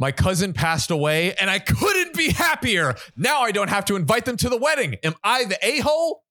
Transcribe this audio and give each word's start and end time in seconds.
My 0.00 0.12
cousin 0.12 0.54
passed 0.54 0.90
away 0.90 1.34
and 1.34 1.50
I 1.50 1.58
couldn't 1.58 2.16
be 2.16 2.30
happier. 2.30 2.94
Now 3.16 3.42
I 3.42 3.52
don't 3.52 3.68
have 3.68 3.84
to 3.84 3.96
invite 3.96 4.24
them 4.24 4.38
to 4.38 4.48
the 4.48 4.56
wedding. 4.56 4.96
Am 5.04 5.14
I 5.22 5.44
the 5.44 5.58
a 5.62 5.80
hole? 5.80 6.24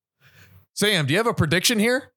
Sam, 0.74 1.06
do 1.06 1.14
you 1.14 1.20
have 1.20 1.28
a 1.28 1.36
prediction 1.36 1.78
here? 1.78 2.12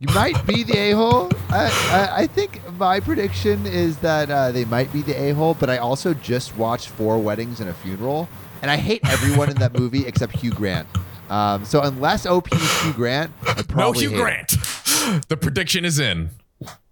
You 0.00 0.14
might 0.14 0.46
be 0.46 0.64
the 0.64 0.76
a 0.76 0.90
hole. 0.92 1.30
I, 1.48 1.64
I, 1.90 2.22
I 2.22 2.26
think 2.26 2.60
my 2.74 3.00
prediction 3.00 3.64
is 3.66 3.96
that 3.98 4.30
uh, 4.30 4.52
they 4.52 4.66
might 4.66 4.92
be 4.92 5.00
the 5.00 5.14
a 5.18 5.30
hole, 5.32 5.54
but 5.58 5.70
I 5.70 5.78
also 5.78 6.12
just 6.12 6.54
watched 6.58 6.88
Four 6.88 7.18
Weddings 7.18 7.60
and 7.60 7.70
a 7.70 7.74
Funeral, 7.74 8.28
and 8.62 8.70
I 8.70 8.76
hate 8.76 9.00
everyone 9.08 9.50
in 9.50 9.56
that 9.56 9.76
movie 9.76 10.06
except 10.06 10.36
Hugh 10.36 10.52
Grant. 10.52 10.86
Um, 11.30 11.64
so 11.64 11.80
unless 11.80 12.26
OP 12.26 12.52
is 12.52 12.82
Hugh 12.82 12.92
Grant, 12.92 13.32
I 13.44 13.62
probably 13.62 14.06
No 14.06 14.10
Hugh 14.10 14.10
hate 14.10 14.16
him. 14.16 14.20
Grant. 14.20 15.28
The 15.28 15.36
prediction 15.36 15.84
is 15.84 15.98
in. 15.98 16.30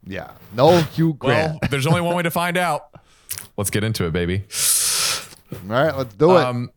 Yeah, 0.04 0.32
no 0.54 0.78
Hugh 0.80 1.14
Grant. 1.14 1.58
Well, 1.60 1.70
there's 1.70 1.86
only 1.86 2.00
one 2.00 2.16
way 2.16 2.22
to 2.22 2.30
find 2.30 2.56
out. 2.56 2.88
Let's 3.56 3.70
get 3.70 3.84
into 3.84 4.04
it, 4.06 4.12
baby. 4.12 4.44
All 5.52 5.58
right, 5.68 5.96
let's 5.96 6.14
do 6.14 6.36
it. 6.36 6.44
Um, 6.44 6.70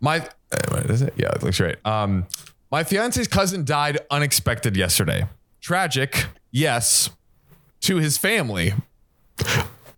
my 0.00 0.18
uh, 0.52 0.56
what 0.70 0.86
is 0.90 1.02
it? 1.02 1.14
Yeah, 1.16 1.30
it 1.32 1.42
looks 1.42 1.58
right. 1.60 1.76
Um, 1.84 2.26
my 2.70 2.84
fiance's 2.84 3.26
cousin 3.28 3.64
died 3.64 3.98
unexpected 4.10 4.76
yesterday. 4.76 5.26
Tragic, 5.60 6.26
yes, 6.52 7.10
to 7.80 7.96
his 7.96 8.16
family. 8.18 8.74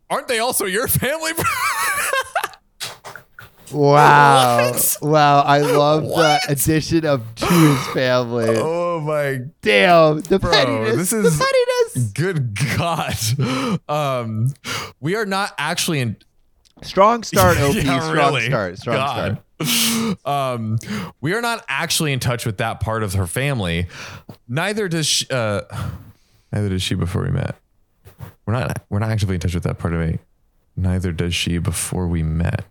Aren't 0.08 0.28
they 0.28 0.38
also 0.38 0.64
your 0.66 0.88
family? 0.88 1.32
wow, 3.72 4.70
What? 4.72 4.96
wow! 5.02 5.40
I 5.42 5.58
love 5.58 6.04
What? 6.04 6.40
the 6.46 6.52
addition 6.52 7.06
of 7.06 7.22
to 7.36 7.46
his 7.46 7.86
family. 7.88 8.46
oh 8.58 9.00
my 9.00 9.40
Damn, 9.62 10.20
the 10.20 10.38
Bro, 10.38 10.50
pettiness. 10.50 10.96
this 10.96 11.12
is- 11.12 11.38
the 11.38 11.44
pettiness. 11.44 12.12
good 12.12 12.56
god. 12.76 13.80
Um, 13.88 14.54
we 15.00 15.16
are 15.16 15.26
not 15.26 15.54
actually 15.58 16.00
in 16.00 16.16
Strong 16.82 17.24
start, 17.24 17.58
OP. 17.58 17.74
Yeah, 17.84 18.00
strong 18.00 18.14
really. 18.34 18.46
start. 18.46 18.78
Strong 18.78 18.96
God. 18.96 19.14
start. 19.14 19.44
Um, 20.24 20.78
we 21.20 21.34
are 21.34 21.42
not 21.42 21.64
actually 21.68 22.12
in 22.14 22.18
touch 22.18 22.46
with 22.46 22.56
that 22.58 22.80
part 22.80 23.02
of 23.02 23.12
her 23.12 23.26
family. 23.26 23.88
Neither 24.48 24.88
does 24.88 25.06
she, 25.06 25.26
uh, 25.30 25.60
neither 26.50 26.70
does 26.70 26.82
she 26.82 26.94
before 26.94 27.22
we 27.24 27.30
met. 27.30 27.56
We're 28.46 28.54
not 28.54 28.82
we're 28.88 28.98
not 29.00 29.10
actively 29.10 29.34
in 29.34 29.40
touch 29.40 29.54
with 29.54 29.64
that 29.64 29.78
part 29.78 29.92
of 29.92 30.00
me. 30.00 30.18
Neither 30.76 31.12
does 31.12 31.34
she 31.34 31.58
before 31.58 32.08
we 32.08 32.22
met. 32.22 32.64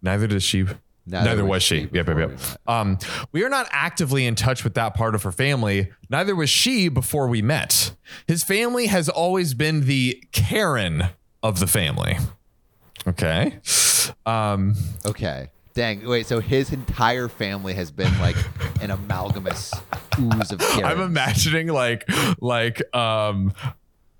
Neither 0.00 0.26
does 0.26 0.42
she. 0.42 0.66
Neither, 1.06 1.44
was 1.44 1.62
she. 1.62 1.88
Yep, 1.92 1.94
yep, 1.94 2.08
yep. 2.08 2.30
we. 2.30 2.36
Um, 2.66 2.98
we 3.32 3.44
are 3.44 3.48
not 3.48 3.66
actively 3.70 4.24
in 4.26 4.34
touch 4.34 4.62
with 4.64 4.74
that 4.74 4.94
part 4.94 5.14
of 5.14 5.22
her 5.24 5.32
family. 5.32 5.90
Neither 6.08 6.34
was 6.36 6.48
she 6.48 6.88
before 6.88 7.26
we 7.28 7.42
met. 7.42 7.94
His 8.26 8.44
family 8.44 8.86
has 8.86 9.08
always 9.08 9.54
been 9.54 9.86
the 9.86 10.22
Karen 10.32 11.04
of 11.42 11.58
the 11.58 11.66
family. 11.66 12.18
Okay. 13.06 13.58
Um, 14.26 14.74
Okay. 15.04 15.48
Dang. 15.74 16.06
Wait. 16.06 16.26
So 16.26 16.40
his 16.40 16.70
entire 16.72 17.28
family 17.28 17.72
has 17.74 17.90
been 17.90 18.16
like 18.20 18.36
an 18.82 18.90
amalgamous 18.90 19.72
ooze 20.20 20.52
of 20.52 20.58
Karens. 20.60 20.82
I'm 20.84 21.00
imagining 21.00 21.68
like 21.68 22.04
like 22.40 22.82
um 22.94 23.54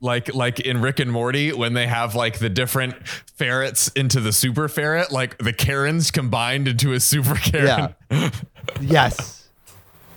like 0.03 0.35
like 0.35 0.61
in 0.61 0.83
Rick 0.83 1.01
and 1.01 1.11
Morty 1.11 1.53
when 1.53 1.73
they 1.73 1.87
have 1.87 2.15
like 2.15 2.39
the 2.39 2.51
different 2.51 3.09
ferrets 3.09 3.89
into 3.93 4.21
the 4.21 4.33
super 4.33 4.69
ferret, 4.69 5.11
like 5.11 5.39
the 5.39 5.53
Karens 5.53 6.11
combined 6.11 6.69
into 6.69 6.93
a 6.93 7.01
super 7.01 7.37
Karen. 7.37 7.95
Yeah. 8.11 8.31
yes. 8.81 9.49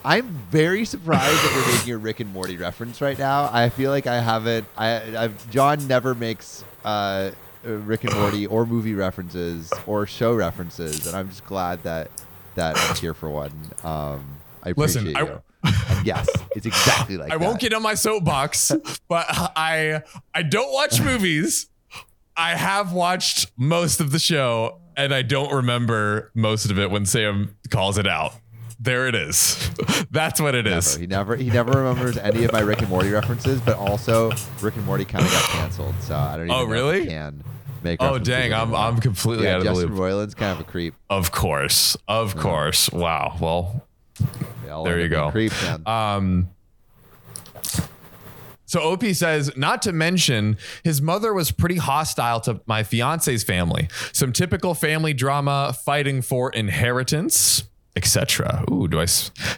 I'm 0.04 0.28
very 0.52 0.86
surprised 0.86 1.36
that 1.36 1.54
you're 1.54 1.78
making 1.78 1.94
a 1.94 1.98
Rick 1.98 2.20
and 2.20 2.32
Morty 2.32 2.58
reference 2.58 3.02
right 3.02 3.18
now. 3.18 3.50
I 3.52 3.70
feel 3.70 3.90
like 3.90 4.06
I 4.06 4.20
haven't. 4.20 4.68
I, 4.78 5.18
I've 5.18 5.50
John 5.50 5.88
never 5.88 6.14
makes 6.14 6.64
uh, 6.84 7.32
uh, 7.66 7.72
Rick 7.72 8.04
and 8.04 8.14
Morty 8.14 8.46
or 8.46 8.66
movie 8.66 8.94
references 8.94 9.72
or 9.88 10.06
show 10.06 10.36
references, 10.36 11.08
and 11.08 11.16
I'm 11.16 11.30
just 11.30 11.46
glad 11.46 11.82
that 11.84 12.12
that 12.54 12.78
I'm 12.78 12.96
here 12.98 13.14
for 13.14 13.30
one. 13.30 13.52
Um, 13.84 14.38
I 14.64 14.70
appreciate 14.70 15.06
Listen, 15.06 15.18
I-. 15.18 15.40
And 15.90 16.06
yes, 16.06 16.28
it's 16.56 16.66
exactly 16.66 17.18
like 17.18 17.32
I 17.32 17.38
that. 17.38 17.44
won't 17.46 17.60
get 17.60 17.74
on 17.74 17.82
my 17.82 17.94
soapbox, 17.96 18.72
but 19.08 19.26
I 19.30 20.02
I 20.34 20.44
don't 20.44 20.72
watch 20.74 21.02
movies. 21.02 21.68
I 22.38 22.56
have 22.56 22.92
watched 22.92 23.52
most 23.58 24.00
of 24.02 24.12
the 24.12 24.20
show 24.20 24.82
and 24.98 25.14
I 25.14 25.22
don't 25.22 25.52
remember 25.54 26.32
most 26.36 26.70
of 26.70 26.78
it 26.80 26.92
when 26.92 27.06
Sam 27.06 27.56
calls 27.70 27.98
it 27.98 28.08
out. 28.08 28.34
There 28.80 29.08
it 29.08 29.16
is. 29.16 29.70
That's 30.12 30.42
what 30.42 30.54
it 30.54 30.68
is. 30.68 30.98
Never. 30.98 31.00
He 31.00 31.08
never 31.08 31.36
he 31.38 31.50
never 31.50 31.72
remembers 31.84 32.18
any 32.18 32.44
of 32.44 32.52
my 32.52 32.60
Rick 32.60 32.80
and 32.80 32.90
Morty 32.90 33.10
references, 33.10 33.62
but 33.62 33.78
also 33.78 34.32
Rick 34.62 34.76
and 34.76 34.86
Morty 34.86 35.06
kind 35.06 35.26
of 35.26 35.32
got 35.32 35.44
canceled, 35.44 35.96
so 36.02 36.14
I 36.16 36.36
don't 36.36 36.48
even 36.48 36.52
Oh, 36.52 36.58
know 36.60 36.64
if 36.66 36.70
really? 36.70 37.00
he 37.02 37.08
can 37.08 37.44
make 37.84 38.02
Oh 38.04 38.20
dang, 38.20 38.54
I'm. 38.54 38.76
I'm 38.76 39.00
completely 39.00 39.46
yeah, 39.46 39.54
out 39.54 39.58
of 39.60 39.64
the 39.64 39.70
Justin 39.72 39.90
loop. 39.96 40.00
Roiland's 40.00 40.36
kind 40.36 40.52
of 40.52 40.60
a 40.60 40.70
creep. 40.70 40.94
Of 41.10 41.32
course. 41.32 41.96
Of 42.08 42.36
course. 42.36 42.92
Wow. 42.92 43.38
Well, 43.40 43.88
There 44.66 45.00
you 45.00 45.08
go. 45.10 45.32
Creeps, 45.32 45.62
man. 45.64 45.84
Um, 45.86 46.50
so 48.68 48.82
OP 48.82 49.04
says, 49.14 49.56
not 49.56 49.82
to 49.84 49.94
mention, 49.94 50.58
his 50.84 51.02
mother 51.02 51.34
was 51.34 51.52
pretty 51.52 51.78
hostile 51.78 52.40
to 52.42 52.60
my 52.66 52.84
fiance's 52.84 53.44
family. 53.44 53.88
Some 54.12 54.34
typical 54.34 54.74
family 54.74 55.14
drama, 55.14 55.74
fighting 55.86 56.22
for 56.22 56.50
inheritance, 56.52 57.64
etc. 57.96 58.66
Ooh, 58.72 58.88
do 58.88 59.00
I 59.00 59.06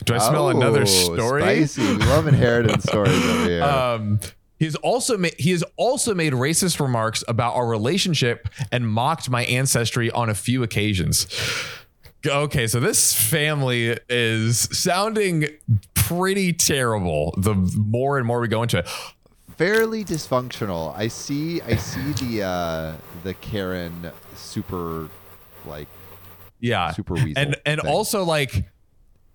do 0.04 0.14
I 0.14 0.18
smell 0.18 0.48
Oh, 0.48 0.50
another 0.50 0.86
story? 0.86 1.66
Spicy. 1.66 1.82
We 1.82 2.06
love 2.06 2.28
inheritance 2.28 2.84
stories 2.90 3.16
over 3.26 3.46
here. 3.50 3.64
Um, 3.64 4.20
he's 4.60 4.76
also 4.76 5.18
made 5.18 5.36
he 5.40 5.52
has 5.52 5.64
also 5.78 6.14
made 6.14 6.34
racist 6.34 6.80
remarks 6.80 7.24
about 7.30 7.56
our 7.56 7.66
relationship 7.68 8.50
and 8.72 8.88
mocked 8.88 9.30
my 9.30 9.46
ancestry 9.46 10.12
on 10.12 10.30
a 10.30 10.36
few 10.36 10.62
occasions. 10.64 11.28
Okay, 12.28 12.68
so 12.68 12.80
this 12.80 13.14
family 13.14 13.98
is 14.10 14.70
sounding 14.78 15.48
pretty 15.94 16.54
terrible. 16.54 17.34
The 17.38 17.54
more 17.54 18.18
and 18.18 18.28
more 18.28 18.40
we 18.40 18.48
go 18.48 18.64
into 18.64 18.80
it, 18.80 18.90
Fairly 19.58 20.06
dysfunctional. 20.06 20.96
I 20.96 21.08
see. 21.08 21.62
I 21.64 21.78
see 21.78 22.12
the 22.26 22.44
uh, 22.44 22.94
the 23.24 23.34
Karen 23.36 24.12
super 24.36 25.10
like 25.66 25.88
yeah, 26.60 26.92
super 26.92 27.16
weasel. 27.16 27.34
and 27.38 27.56
and 27.66 27.82
thing. 27.82 27.90
also 27.90 28.24
like 28.24 28.70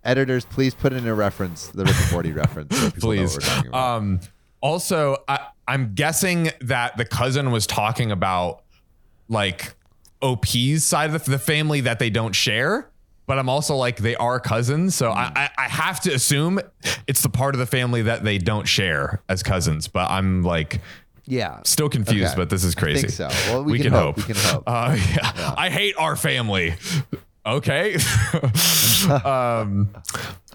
editors, 0.05 0.45
please 0.45 0.75
put 0.75 0.93
in 0.93 1.09
a 1.09 1.15
reference, 1.15 1.67
the 1.69 1.85
Rick 1.85 1.97
and 2.01 2.13
Morty 2.13 2.31
reference, 2.31 2.79
so 2.79 2.91
please. 2.93 3.35
what 3.35 3.43
we're 3.43 3.49
talking 3.49 3.69
about. 3.71 3.97
Um, 3.97 4.21
also, 4.61 5.17
I, 5.27 5.41
I'm 5.67 5.93
guessing 5.95 6.51
that 6.61 6.97
the 6.97 7.05
cousin 7.05 7.51
was 7.51 7.67
talking 7.67 8.13
about 8.13 8.63
like 9.29 9.75
OP's 10.23 10.85
side 10.85 11.15
of 11.15 11.25
the 11.25 11.39
family 11.39 11.81
that 11.83 11.99
they 11.99 12.11
don't 12.11 12.35
share. 12.35 12.89
But 13.27 13.39
I'm 13.39 13.49
also 13.49 13.77
like 13.77 13.99
they 13.99 14.17
are 14.17 14.41
cousins, 14.41 14.97
so 14.97 15.11
I, 15.11 15.33
I 15.35 15.51
I 15.57 15.69
have 15.69 16.01
to 16.01 16.13
assume 16.13 16.61
it's 17.07 17.23
the 17.23 17.29
part 17.29 17.55
of 17.55 17.61
the 17.61 17.67
family 17.67 18.03
that 18.03 18.25
they 18.25 18.37
don't 18.37 18.67
share 18.67 19.23
as 19.29 19.45
cousins. 19.45 19.87
But 19.87 20.11
I'm 20.11 20.43
like 20.43 20.81
yeah. 21.27 21.61
still 21.65 21.89
confused. 21.89 22.33
Okay. 22.33 22.37
But 22.37 22.51
this 22.51 22.65
is 22.65 22.75
I 22.77 22.81
crazy. 22.81 23.09
think 23.09 23.13
so. 23.13 23.29
Well, 23.53 23.65
we, 23.65 23.79
can, 23.79 23.93
hope. 23.93 24.17
We 24.17 24.23
can 24.25 24.37
hope. 24.37 24.65
Uh, 24.67 24.97
yeah. 25.15 25.55
I 25.57 25.71
hate 25.71 25.95
our 25.97 26.17
family. 26.17 26.75
Okay. 27.45 27.95
um, 29.25 29.91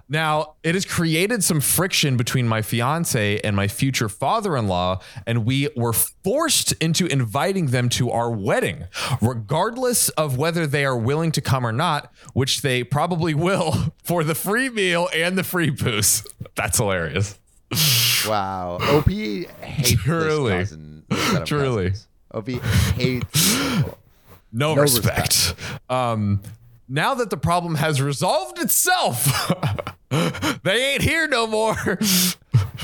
now, 0.10 0.56
it 0.64 0.74
has 0.76 0.86
created 0.86 1.44
some 1.44 1.60
friction 1.60 2.16
between 2.16 2.48
my 2.48 2.62
fiance 2.62 3.40
and 3.42 3.56
my 3.56 3.68
future 3.68 4.08
father 4.08 4.56
in 4.56 4.68
law, 4.68 5.02
and 5.26 5.46
we 5.46 5.68
were 5.76 5.92
forced 5.94 6.72
into 6.74 7.08
inviting 7.08 7.68
them 7.68 7.90
to 7.90 8.12
our 8.12 8.32
wedding, 8.32 8.86
regardless 9.22 10.08
of 10.10 10.38
whether 10.38 10.66
they 10.66 10.86
are 10.86 10.98
willing 10.98 11.32
to 11.34 11.42
come 11.42 11.66
or 11.66 11.74
not, 11.74 12.12
which 12.34 12.62
they 12.62 12.84
probably 12.84 13.34
will 13.34 13.94
for 14.04 14.24
the 14.24 14.36
free 14.36 14.70
meal 14.70 15.10
and 15.14 15.38
the 15.38 15.44
free 15.44 15.70
booze. 15.70 16.24
That's 16.56 16.78
hilarious. 16.78 17.38
Wow. 18.26 18.78
OP 18.82 19.10
hates 19.10 19.92
Truly. 20.02 20.52
this 20.58 20.70
cousin. 20.70 21.04
this 21.10 21.50
Truly. 21.50 21.90
cousins. 21.90 22.08
OP 22.32 22.48
hates. 22.96 23.58
No, 24.54 24.74
No 24.74 24.76
respect. 24.82 25.54
Um, 25.90 26.42
now 26.88 27.14
that 27.16 27.30
the 27.30 27.38
problem 27.38 27.76
has 27.76 28.02
resolved 28.02 28.60
itself, 28.60 29.52
they 30.64 30.94
ain't 30.94 31.02
here 31.02 31.28
no 31.28 31.48
more. 31.48 31.76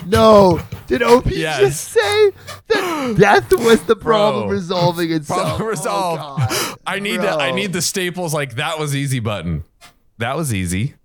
No. 0.05 0.59
Did 0.87 1.01
OP 1.03 1.27
Yes. 1.27 1.59
just 1.59 1.89
say 1.89 2.31
that 2.67 3.15
death 3.17 3.51
was 3.53 3.81
the 3.83 3.95
problem 3.95 4.43
Bro. 4.47 4.51
resolving 4.53 5.11
itself? 5.11 5.39
Problem 5.57 5.61
Oh, 5.61 5.69
resolved. 5.69 6.21
God. 6.21 6.77
I 6.85 6.99
need 6.99 7.21
the 7.21 7.29
I 7.31 7.51
need 7.51 7.71
the 7.73 7.81
staples 7.81 8.33
like 8.33 8.55
that 8.55 8.77
was 8.79 8.95
easy 8.95 9.19
button. 9.19 9.63
That 10.17 10.35
was 10.35 10.53
easy. 10.53 10.95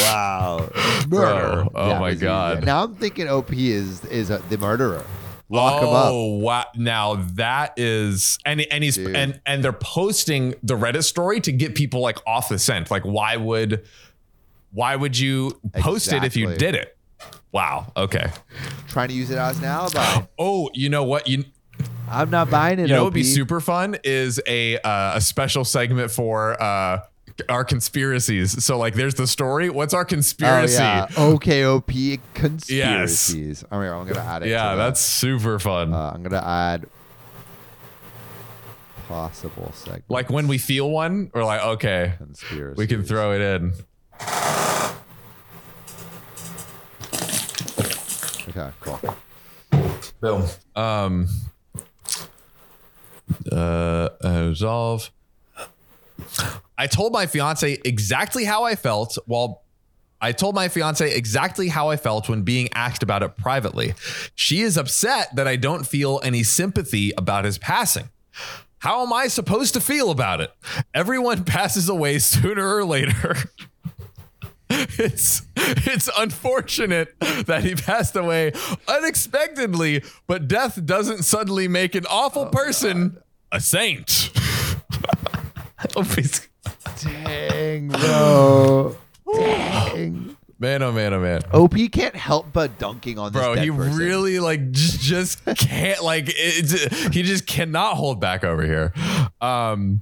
Wow. 0.00 0.70
Murder. 1.08 1.08
Bro, 1.08 1.72
oh 1.74 1.88
That 1.88 2.00
my 2.00 2.08
was 2.10 2.14
easy. 2.16 2.24
God. 2.26 2.64
Now 2.64 2.84
I'm 2.84 2.94
thinking 2.94 3.28
OP 3.28 3.52
is 3.52 4.04
is 4.06 4.30
uh 4.30 4.40
the 4.48 4.58
murderer. 4.58 5.04
Lock 5.54 5.82
him 5.82 5.88
up. 5.88 6.06
oh 6.10 6.34
wow! 6.38 6.64
Now 6.74 7.14
that 7.34 7.74
is 7.78 8.38
and 8.44 8.60
and 8.60 8.84
he's 8.84 8.96
Dude. 8.96 9.14
and 9.14 9.40
and 9.46 9.62
they're 9.62 9.72
posting 9.72 10.54
the 10.62 10.76
Reddit 10.76 11.04
story 11.04 11.40
to 11.40 11.52
get 11.52 11.74
people 11.74 12.00
like 12.00 12.18
off 12.26 12.48
the 12.48 12.58
scent. 12.58 12.90
Like 12.90 13.02
why 13.04 13.36
would 13.36 13.84
why 14.72 14.96
would 14.96 15.18
you 15.18 15.60
post 15.74 16.12
it 16.12 16.24
if 16.24 16.36
you 16.36 16.54
did 16.56 16.74
it? 16.74 16.96
Wow. 17.52 17.92
Okay. 17.96 18.30
Trying 18.88 19.08
to 19.08 19.14
use 19.14 19.30
it 19.30 19.38
as 19.38 19.58
an 19.58 19.64
alibi. 19.64 20.26
Oh, 20.38 20.68
you 20.74 20.88
know 20.88 21.04
what? 21.04 21.28
You 21.28 21.44
I'm 22.10 22.30
not 22.30 22.50
buying 22.50 22.78
it. 22.78 22.88
You 22.88 22.94
know 22.94 23.04
what 23.04 23.12
would 23.12 23.14
be 23.14 23.22
super 23.22 23.60
fun 23.60 23.96
is 24.04 24.40
a 24.46 24.78
uh, 24.78 25.16
a 25.16 25.20
special 25.20 25.64
segment 25.64 26.10
for 26.10 26.60
uh, 26.60 27.00
our 27.48 27.64
conspiracies. 27.64 28.62
So 28.64 28.78
like, 28.78 28.94
there's 28.94 29.14
the 29.14 29.26
story. 29.26 29.70
What's 29.70 29.94
our 29.94 30.04
conspiracy? 30.04 30.76
Oh, 30.76 30.80
yeah. 30.80 31.06
OKOP 31.14 32.20
conspiracies. 32.34 33.64
All 33.70 33.78
right, 33.80 33.88
I'm 33.90 34.06
gonna 34.06 34.20
add 34.20 34.42
it. 34.42 34.48
Yeah, 34.48 34.70
to 34.70 34.76
the- 34.76 34.82
that's 34.84 35.00
super 35.00 35.58
fun. 35.58 35.92
Uh, 35.92 36.12
I'm 36.14 36.22
gonna 36.22 36.44
add 36.44 36.86
possible 39.08 39.70
segment. 39.74 40.04
like 40.08 40.30
when 40.30 40.48
we 40.48 40.56
feel 40.58 40.90
one, 40.90 41.30
we're 41.34 41.44
like, 41.44 41.60
okay, 41.62 42.14
conspiracy. 42.18 42.78
we 42.78 42.86
can 42.86 43.02
throw 43.02 43.32
it 43.34 43.40
in. 43.40 43.72
Okay, 48.48 48.70
cool. 48.80 49.00
Boom. 50.20 50.44
Um. 50.76 51.28
Uh, 53.50 54.08
resolve. 54.22 55.10
I 56.76 56.86
told 56.86 57.12
my 57.12 57.26
fiance 57.26 57.78
exactly 57.84 58.44
how 58.44 58.64
I 58.64 58.76
felt 58.76 59.16
while 59.26 59.62
I 60.20 60.32
told 60.32 60.54
my 60.54 60.68
fiance 60.68 61.14
exactly 61.14 61.68
how 61.68 61.90
I 61.90 61.96
felt 61.96 62.28
when 62.28 62.42
being 62.42 62.68
asked 62.72 63.02
about 63.02 63.22
it 63.22 63.36
privately. 63.36 63.94
She 64.34 64.62
is 64.62 64.78
upset 64.78 65.34
that 65.36 65.46
I 65.46 65.56
don't 65.56 65.86
feel 65.86 66.20
any 66.22 66.42
sympathy 66.42 67.12
about 67.18 67.44
his 67.44 67.58
passing. 67.58 68.08
How 68.78 69.02
am 69.02 69.12
I 69.12 69.28
supposed 69.28 69.74
to 69.74 69.80
feel 69.80 70.10
about 70.10 70.40
it? 70.40 70.52
Everyone 70.94 71.44
passes 71.46 71.88
away 71.88 72.18
sooner 72.18 72.76
or 72.76 72.84
later. 72.84 73.36
It's 74.70 75.42
it's 75.56 76.08
unfortunate 76.18 77.14
that 77.20 77.62
he 77.62 77.74
passed 77.74 78.16
away 78.16 78.52
unexpectedly, 78.88 80.02
but 80.26 80.48
death 80.48 80.84
doesn't 80.84 81.22
suddenly 81.22 81.68
make 81.68 81.94
an 81.94 82.06
awful 82.06 82.44
oh, 82.44 82.50
person 82.50 83.18
a 83.52 83.60
saint. 83.60 84.30
Please. 85.94 86.48
Dang, 87.02 87.88
bro. 87.88 88.96
Dang. 89.32 90.36
man, 90.58 90.82
oh 90.82 90.92
man, 90.92 91.12
oh 91.14 91.20
man. 91.20 91.42
OP 91.52 91.74
can't 91.92 92.14
help 92.16 92.52
but 92.52 92.78
dunking 92.78 93.18
on 93.18 93.32
this 93.32 93.40
Bro, 93.42 93.56
dead 93.56 93.64
he 93.64 93.70
person. 93.70 93.96
really 93.96 94.38
like 94.40 94.70
just, 94.70 95.00
just 95.00 95.44
can't 95.56 96.02
like 96.02 96.24
it's, 96.28 97.08
he 97.14 97.22
just 97.22 97.46
cannot 97.46 97.96
hold 97.96 98.20
back 98.20 98.44
over 98.44 98.62
here. 98.64 98.92
Um 99.40 100.00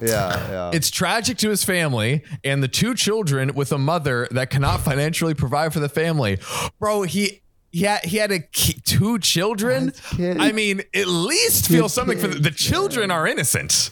Yeah, 0.00 0.50
yeah. 0.50 0.70
It's 0.74 0.90
tragic 0.90 1.38
to 1.38 1.48
his 1.50 1.64
family 1.64 2.22
and 2.44 2.62
the 2.62 2.68
two 2.68 2.94
children 2.94 3.54
with 3.54 3.72
a 3.72 3.78
mother 3.78 4.28
that 4.30 4.50
cannot 4.50 4.80
financially 4.80 5.34
provide 5.34 5.72
for 5.72 5.80
the 5.80 5.88
family. 5.88 6.38
Bro, 6.78 7.02
he 7.02 7.42
he 7.72 7.82
had, 7.84 8.04
he 8.04 8.16
had 8.16 8.32
a 8.32 8.40
ki- 8.40 8.80
two 8.84 9.20
children. 9.20 9.92
I 10.18 10.50
mean, 10.50 10.82
at 10.92 11.06
least 11.06 11.68
feel 11.68 11.88
something 11.88 12.18
for 12.18 12.26
the, 12.26 12.40
the 12.40 12.50
children 12.50 13.12
are 13.12 13.28
innocent. 13.28 13.90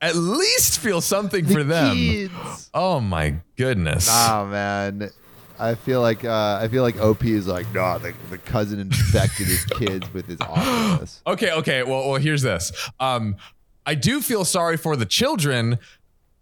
At 0.00 0.14
least 0.14 0.78
feel 0.78 1.00
something 1.00 1.44
for 1.46 1.64
them. 1.64 1.96
Kids. 1.96 2.70
Oh 2.72 3.00
my 3.00 3.36
goodness. 3.56 4.08
Oh 4.10 4.46
man. 4.46 5.10
I 5.58 5.74
feel 5.74 6.00
like 6.00 6.24
uh, 6.24 6.60
I 6.62 6.68
feel 6.68 6.82
like 6.84 7.00
OP 7.00 7.24
is 7.24 7.48
like, 7.48 7.72
nah, 7.74 7.98
the, 7.98 8.14
the 8.30 8.38
cousin 8.38 8.78
infected 8.78 9.48
his 9.48 9.64
kids 9.64 10.12
with 10.14 10.26
his 10.26 10.40
awfulness. 10.40 11.20
Okay, 11.26 11.50
okay. 11.52 11.82
Well, 11.82 12.10
well, 12.10 12.20
here's 12.20 12.42
this. 12.42 12.70
Um, 13.00 13.36
I 13.84 13.94
do 13.96 14.20
feel 14.20 14.44
sorry 14.44 14.76
for 14.76 14.94
the 14.94 15.06
children, 15.06 15.78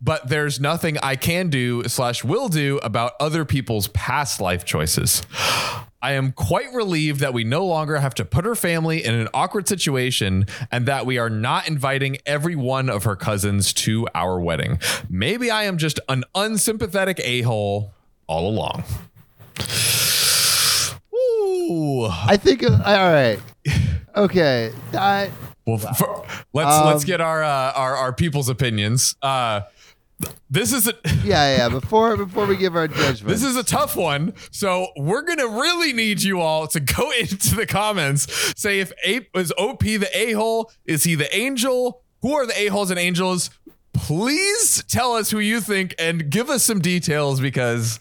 but 0.02 0.29
there's 0.29 0.61
nothing 0.61 0.99
I 1.02 1.17
can 1.17 1.49
do 1.49 1.85
slash 1.85 2.25
will 2.25 2.49
do 2.49 2.79
about 2.82 3.12
other 3.19 3.47
people's 3.47 3.88
past 3.88 4.38
life 4.41 4.67
choices. 4.67 5.23
I 6.06 6.12
am 6.12 6.31
quite 6.31 6.73
relieved 6.73 7.19
that 7.19 7.35
we 7.35 7.43
no 7.43 7.67
longer 7.67 7.97
have 7.97 8.14
to 8.14 8.25
put 8.25 8.44
her 8.44 8.55
family 8.55 9.05
in 9.05 9.12
an 9.12 9.26
awkward 9.35 9.67
situation 9.67 10.47
and 10.70 10.87
that 10.87 11.05
we 11.05 11.19
are 11.19 11.29
not 11.29 11.67
inviting 11.67 12.19
every 12.25 12.55
one 12.55 12.88
of 12.88 13.03
her 13.03 13.17
cousins 13.17 13.73
to 13.73 14.06
our 14.14 14.38
wedding. 14.38 14.79
Maybe 15.11 15.50
I 15.50 15.64
am 15.64 15.79
just 15.79 15.99
an 16.08 16.23
unsympathetic 16.32 17.20
a 17.25 17.43
hole 17.43 17.91
all 18.29 18.49
along. 18.49 18.85
Ooh. 21.12 22.05
I 22.05 22.37
think 22.37 22.62
uh, 22.62 22.81
all 22.87 23.12
right. 23.12 23.41
Okay, 24.14 24.73
that 24.93 25.31
Well, 25.67 25.79
for, 25.79 26.25
let's 26.52 26.70
Um, 26.70 26.87
let's 26.87 27.05
get 27.05 27.20
our 27.20 27.43
uh, 27.43 27.73
our 27.73 27.97
our 27.97 28.12
people's 28.12 28.49
opinions. 28.49 29.17
Uh, 29.23 29.62
this 30.49 30.73
is 30.73 30.89
a 30.89 30.95
yeah, 31.25 31.57
yeah. 31.57 31.69
Before 31.69 32.17
before 32.17 32.47
we 32.47 32.57
give 32.57 32.75
our 32.75 32.89
judgment, 32.89 33.29
this 33.29 33.43
is 33.43 33.57
a 33.57 33.63
tough 33.63 33.97
one, 33.97 34.33
so 34.51 34.89
we're 34.97 35.23
gonna 35.23 35.49
really 35.49 35.93
need 35.93 36.23
you 36.23 36.41
all 36.41 36.67
to 36.69 36.81
go 36.81 37.11
into 37.21 37.55
the 37.55 37.67
comments. 37.67 38.27
Say 38.59 38.81
if 38.81 38.93
Ape 39.05 39.29
is 39.37 39.53
OP 39.59 39.81
the 39.81 40.09
a 40.15 40.33
hole, 40.33 40.71
is 40.85 41.05
he 41.05 41.15
the 41.15 41.35
angel? 41.37 42.03
Who 42.23 42.33
are 42.35 42.47
the 42.47 42.59
a 42.59 42.67
holes 42.69 42.91
and 42.91 42.99
angels? 42.99 43.51
Please 43.93 44.85
tell 44.89 45.15
us 45.15 45.31
who 45.31 45.39
you 45.39 45.61
think 45.61 45.95
and 45.99 46.31
give 46.31 46.51
us 46.51 46.62
some 46.62 46.81
details 46.81 47.41
because 47.41 47.99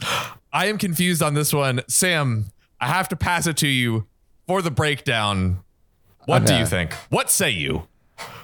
I 0.52 0.68
am 0.68 0.78
confused 0.78 1.22
on 1.22 1.34
this 1.34 1.54
one. 1.54 1.82
Sam, 1.88 2.46
I 2.80 2.88
have 2.88 3.10
to 3.10 3.16
pass 3.16 3.48
it 3.48 3.58
to 3.58 3.68
you 3.68 4.08
for 4.48 4.62
the 4.62 4.72
breakdown. 4.72 5.60
What 6.26 6.46
do 6.46 6.56
you 6.56 6.66
think? 6.66 6.94
What 7.10 7.30
say 7.30 7.52
you? 7.52 7.88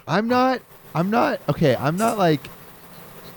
I'm 0.08 0.28
not. 0.28 0.62
I'm 0.94 1.10
not. 1.10 1.42
Okay, 1.50 1.76
I'm 1.76 1.98
not 1.98 2.18
like. 2.18 2.42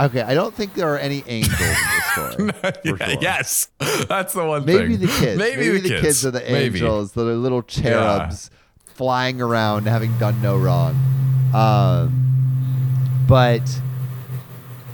Okay, 0.01 0.23
I 0.23 0.35
don't 0.35 0.53
think 0.55 0.75
there 0.75 0.93
are 0.93 0.99
any 0.99 1.23
angels 1.27 1.61
in 1.61 1.67
this 1.67 2.05
story. 2.13 2.51
Yeah, 2.85 2.97
sure. 2.97 3.19
Yes, 3.21 3.69
that's 4.09 4.33
the 4.35 4.45
one 4.45 4.65
thing. 4.67 4.77
Maybe 4.77 4.97
the 4.97 5.07
kids. 5.07 5.39
Maybe, 5.39 5.79
the, 5.79 5.89
kids. 6.01 6.27
are 6.27 6.31
the 6.33 6.41
Maybe. 6.41 6.77
angels, 6.79 7.13
the 7.13 7.23
little 7.25 7.63
cherubs 7.63 8.51
flying 8.87 9.41
around, 9.41 9.87
having 9.87 10.17
done 10.19 10.41
no 10.43 10.57
wrong. 10.59 10.95
Um, 11.55 13.25
but 13.29 13.63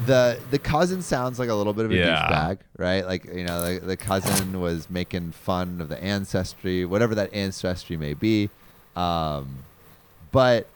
the 0.06 0.38
the 0.50 0.58
cousin 0.58 1.02
sounds 1.02 1.38
like 1.38 1.48
a 1.48 1.54
little 1.54 1.72
bit 1.72 1.84
of 1.86 1.90
a 1.92 1.94
Yeah. 1.96 2.26
douchebag, 2.28 2.58
right? 2.76 3.04
Like 3.06 3.24
you 3.24 3.44
know, 3.44 3.62
the, 3.74 3.80
the 3.80 3.96
cousin 3.96 4.60
was 4.60 4.88
making 4.90 5.32
fun 5.32 5.80
of 5.80 5.88
the 5.88 6.02
ancestry, 6.02 6.84
whatever 6.84 7.14
that 7.14 7.32
ancestry 7.32 7.96
may 7.96 8.14
be. 8.14 8.50
Um, 8.96 9.56
but 10.32 10.66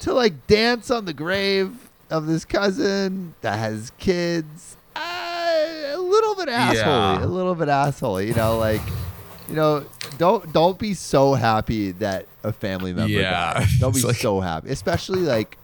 to 0.00 0.12
like 0.12 0.46
dance 0.46 0.90
on 0.90 1.04
the 1.04 1.12
grave 1.12 1.72
of 2.12 2.26
this 2.26 2.44
cousin 2.44 3.34
that 3.40 3.58
has 3.58 3.90
kids, 3.98 4.76
uh, 4.94 5.00
a 5.00 5.96
little 5.98 6.34
bit 6.36 6.48
asshole, 6.48 6.74
Yeah. 7.20 7.24
a 7.24 7.26
little 7.26 7.54
bit 7.54 7.68
asshole. 7.68 8.20
You 8.20 8.34
know, 8.34 8.58
like 8.58 8.80
you 9.48 9.54
know, 9.56 9.84
don't 10.18 10.52
don't 10.52 10.78
be 10.78 10.94
so 10.94 11.34
happy 11.34 11.92
that 11.92 12.26
a 12.44 12.52
family 12.52 12.92
member 12.92 13.12
Yeah. 13.12 13.54
died. 13.54 13.68
Don't 13.80 13.94
be 13.94 14.02
like- 14.02 14.16
so 14.16 14.40
happy, 14.40 14.70
especially 14.70 15.20
like. 15.20 15.56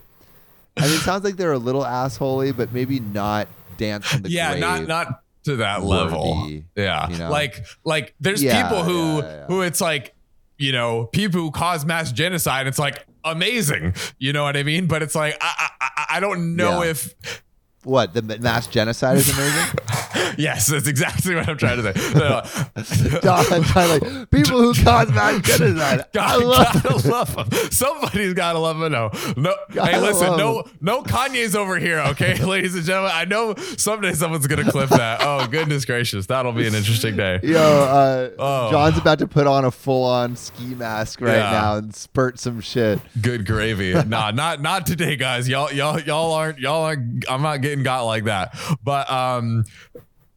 I 0.77 0.83
mean, 0.83 0.93
it 0.95 1.00
sounds 1.00 1.25
like 1.25 1.37
they're 1.37 1.53
a 1.53 1.58
little 1.58 1.82
assholey, 1.82 2.56
but 2.56 2.72
maybe 2.72 3.01
not 3.01 3.49
dance 3.79 4.15
on 4.15 4.22
the 4.22 4.31
Yeah, 4.31 4.51
grave. 4.51 4.61
not 4.61 4.87
not 4.87 5.22
to 5.44 5.56
that 5.56 5.82
level. 5.82 6.49
Yeah, 6.77 7.08
you 7.11 7.19
know? 7.19 7.31
like 7.31 7.65
like 7.84 8.15
there's 8.20 8.41
Yeah, 8.43 8.63
people 8.63 8.84
who 8.84 9.19
yeah. 9.22 9.46
who 9.46 9.63
it's 9.63 9.81
like 9.81 10.15
you 10.56 10.70
know 10.70 11.06
people 11.06 11.41
who 11.41 11.51
cause 11.51 11.84
mass 11.84 12.13
genocide. 12.13 12.69
It's 12.69 12.79
like 12.79 13.05
amazing. 13.25 13.94
You 14.20 14.32
know 14.32 14.44
what 14.44 14.56
I 14.56 14.63
mean? 14.63 14.87
But 14.87 15.03
it's 15.03 15.17
like 15.17 15.37
I 15.41 15.70
I, 16.08 16.20
don't 16.20 16.56
know 16.56 16.82
Yeah. 16.82 16.91
if 16.91 17.15
What 17.84 18.15
the 18.15 18.22
mass 18.22 18.67
genocide 18.67 19.17
is 19.19 19.29
amazing. 19.31 19.79
yes, 20.39 20.67
that's 20.67 20.87
exactly 20.89 21.34
what 21.34 21.48
I'm 21.48 21.56
trying 21.58 21.82
to 21.82 21.93
say. 21.93 22.15
No, 22.15 22.43
no. 23.13 23.20
John, 23.20 23.63
John, 23.65 23.89
like 23.89 24.31
people 24.31 24.60
who 24.63 24.75
cause 24.75 25.10
mass 25.13 25.41
genocide. 25.58 26.01
I 26.01 26.05
God, 26.13 26.44
love 26.44 26.82
gotta 26.82 27.08
love 27.08 27.34
him. 27.53 27.70
Somebody's 27.70 28.34
gotta 28.34 28.58
love 28.58 28.79
them. 28.79 28.93
No, 28.93 29.10
no. 29.37 29.55
hey, 29.84 30.01
listen, 30.01 30.37
no, 30.37 30.65
no 30.81 31.03
Kanye's 31.03 31.55
over 31.55 31.79
here. 31.79 32.01
Okay, 32.01 32.43
ladies 32.44 32.75
and 32.75 32.84
gentlemen. 32.84 33.13
I 33.15 33.25
know 33.25 33.55
someday 33.77 34.13
someone's 34.13 34.46
gonna 34.46 34.70
clip 34.70 34.91
that. 34.91 35.20
Oh 35.22 35.46
goodness 35.46 35.84
gracious, 35.84 36.27
that'll 36.27 36.53
be 36.53 36.67
an 36.67 36.75
interesting 36.75 37.17
day. 37.17 37.41
Yo, 37.43 37.60
uh, 37.60 38.31
Oh. 38.39 38.70
John's 38.70 38.98
about 38.98 39.19
to 39.20 39.27
put 39.27 39.46
on 39.46 39.65
a 39.65 39.70
full-on 39.70 40.37
ski 40.37 40.75
mask 40.75 41.20
right 41.20 41.37
Yeah. 41.37 41.51
now 41.51 41.77
and 41.77 41.94
spurt 41.94 42.39
some 42.39 42.60
shit. 42.60 42.98
Good 43.20 43.46
gravy. 43.46 43.93
Nah, 43.94 44.31
not 44.31 44.60
not 44.63 44.87
today, 44.87 45.17
guys. 45.17 45.48
Y'all 45.48 45.72
y'all 45.72 45.98
y'all 46.01 46.32
aren't 46.32 46.58
y'all 46.58 46.84
aren't. 46.84 47.25
I'm 47.31 47.43
not 47.43 47.58
getting 47.63 47.82
got 47.82 48.03
like 48.03 48.25
that. 48.25 48.55
But 48.82 49.10
um. 49.10 49.65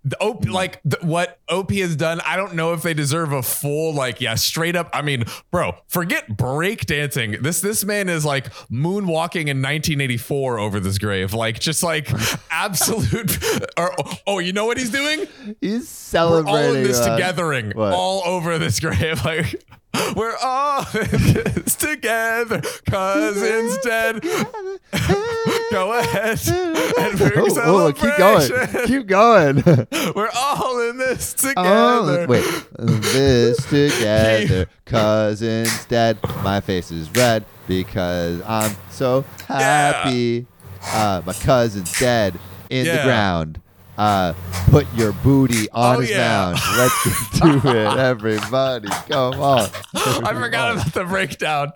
The 0.03 0.19
OP, 0.19 0.45
hmm. 0.45 0.51
like 0.51 0.81
th- 0.83 1.03
what 1.03 1.39
OP 1.47 1.71
has 1.73 1.95
done, 1.95 2.21
I 2.25 2.35
don't 2.35 2.55
know 2.55 2.73
if 2.73 2.81
they 2.81 2.93
deserve 2.93 3.31
a 3.33 3.43
full, 3.43 3.93
like, 3.93 4.19
yeah, 4.19 4.33
straight 4.35 4.75
up. 4.75 4.89
I 4.93 5.03
mean, 5.03 5.25
bro, 5.51 5.75
forget 5.87 6.27
breakdancing. 6.29 7.41
This 7.41 7.61
this 7.61 7.85
man 7.85 8.09
is 8.09 8.25
like 8.25 8.51
moonwalking 8.71 9.47
in 9.47 9.61
1984 9.61 10.59
over 10.59 10.79
this 10.79 10.97
grave, 10.97 11.33
like 11.33 11.59
just 11.59 11.83
like 11.83 12.09
absolute. 12.51 13.37
or, 13.77 13.95
oh, 14.25 14.39
you 14.39 14.53
know 14.53 14.65
what 14.65 14.77
he's 14.77 14.89
doing? 14.89 15.27
He's 15.61 15.81
We're 15.81 15.85
celebrating. 15.85 16.69
all 16.69 16.75
in 16.75 16.83
this 16.83 16.99
togethering, 16.99 17.75
what? 17.75 17.93
all 17.93 18.23
over 18.25 18.57
this 18.57 18.79
grave. 18.79 19.21
Like 19.31 19.63
we're 20.15 20.37
all 20.41 20.85
in 20.93 21.33
this 21.33 21.75
together, 21.75 22.61
cousins 22.85 23.77
dead. 23.83 24.21
Go 25.71 25.93
ahead 25.93 26.39
and 26.47 27.17
bring 27.17 27.31
Oh, 27.63 27.87
oh, 27.87 27.93
keep 27.93 28.17
going. 28.17 28.87
Keep 28.87 29.07
going. 29.07 29.63
We're 30.15 30.29
all 30.35 30.89
in 30.89 30.97
this 30.97 31.33
together. 31.33 31.55
Oh, 31.57 32.25
wait. 32.27 32.67
This 32.77 33.57
together, 33.65 34.67
cousins 34.85 35.85
dead. 35.85 36.17
My 36.43 36.59
face 36.59 36.91
is 36.91 37.09
red 37.11 37.45
because 37.67 38.41
I'm 38.45 38.75
so 38.89 39.23
happy. 39.47 40.45
Uh, 40.83 41.21
my 41.25 41.33
cousin's 41.33 41.97
dead 41.99 42.37
in 42.69 42.85
the 42.85 43.01
ground. 43.03 43.61
Uh, 44.01 44.33
put 44.71 44.87
your 44.95 45.11
booty 45.11 45.69
on 45.69 45.97
Oh, 45.97 45.99
his 45.99 46.09
yeah. 46.09 46.17
mound. 46.55 46.59
Let's 46.75 47.39
to 47.63 47.69
it, 47.69 47.97
everybody. 47.99 48.87
Come 49.07 49.39
on. 49.39 49.69
I 49.93 50.33
forgot 50.33 50.71
about 50.73 50.91
the 50.93 51.03
breakdown. 51.05 51.71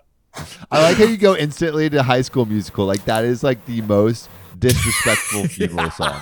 I 0.72 0.82
like 0.82 0.96
how 0.96 1.04
you 1.04 1.18
go 1.18 1.36
instantly 1.36 1.88
to 1.90 2.02
High 2.02 2.22
School 2.22 2.44
Musical. 2.44 2.84
Like 2.84 3.04
that 3.04 3.24
is 3.24 3.44
like 3.44 3.64
the 3.66 3.80
most 3.82 4.28
disrespectful 4.58 5.44
funeral 5.48 5.88
song. 5.92 6.20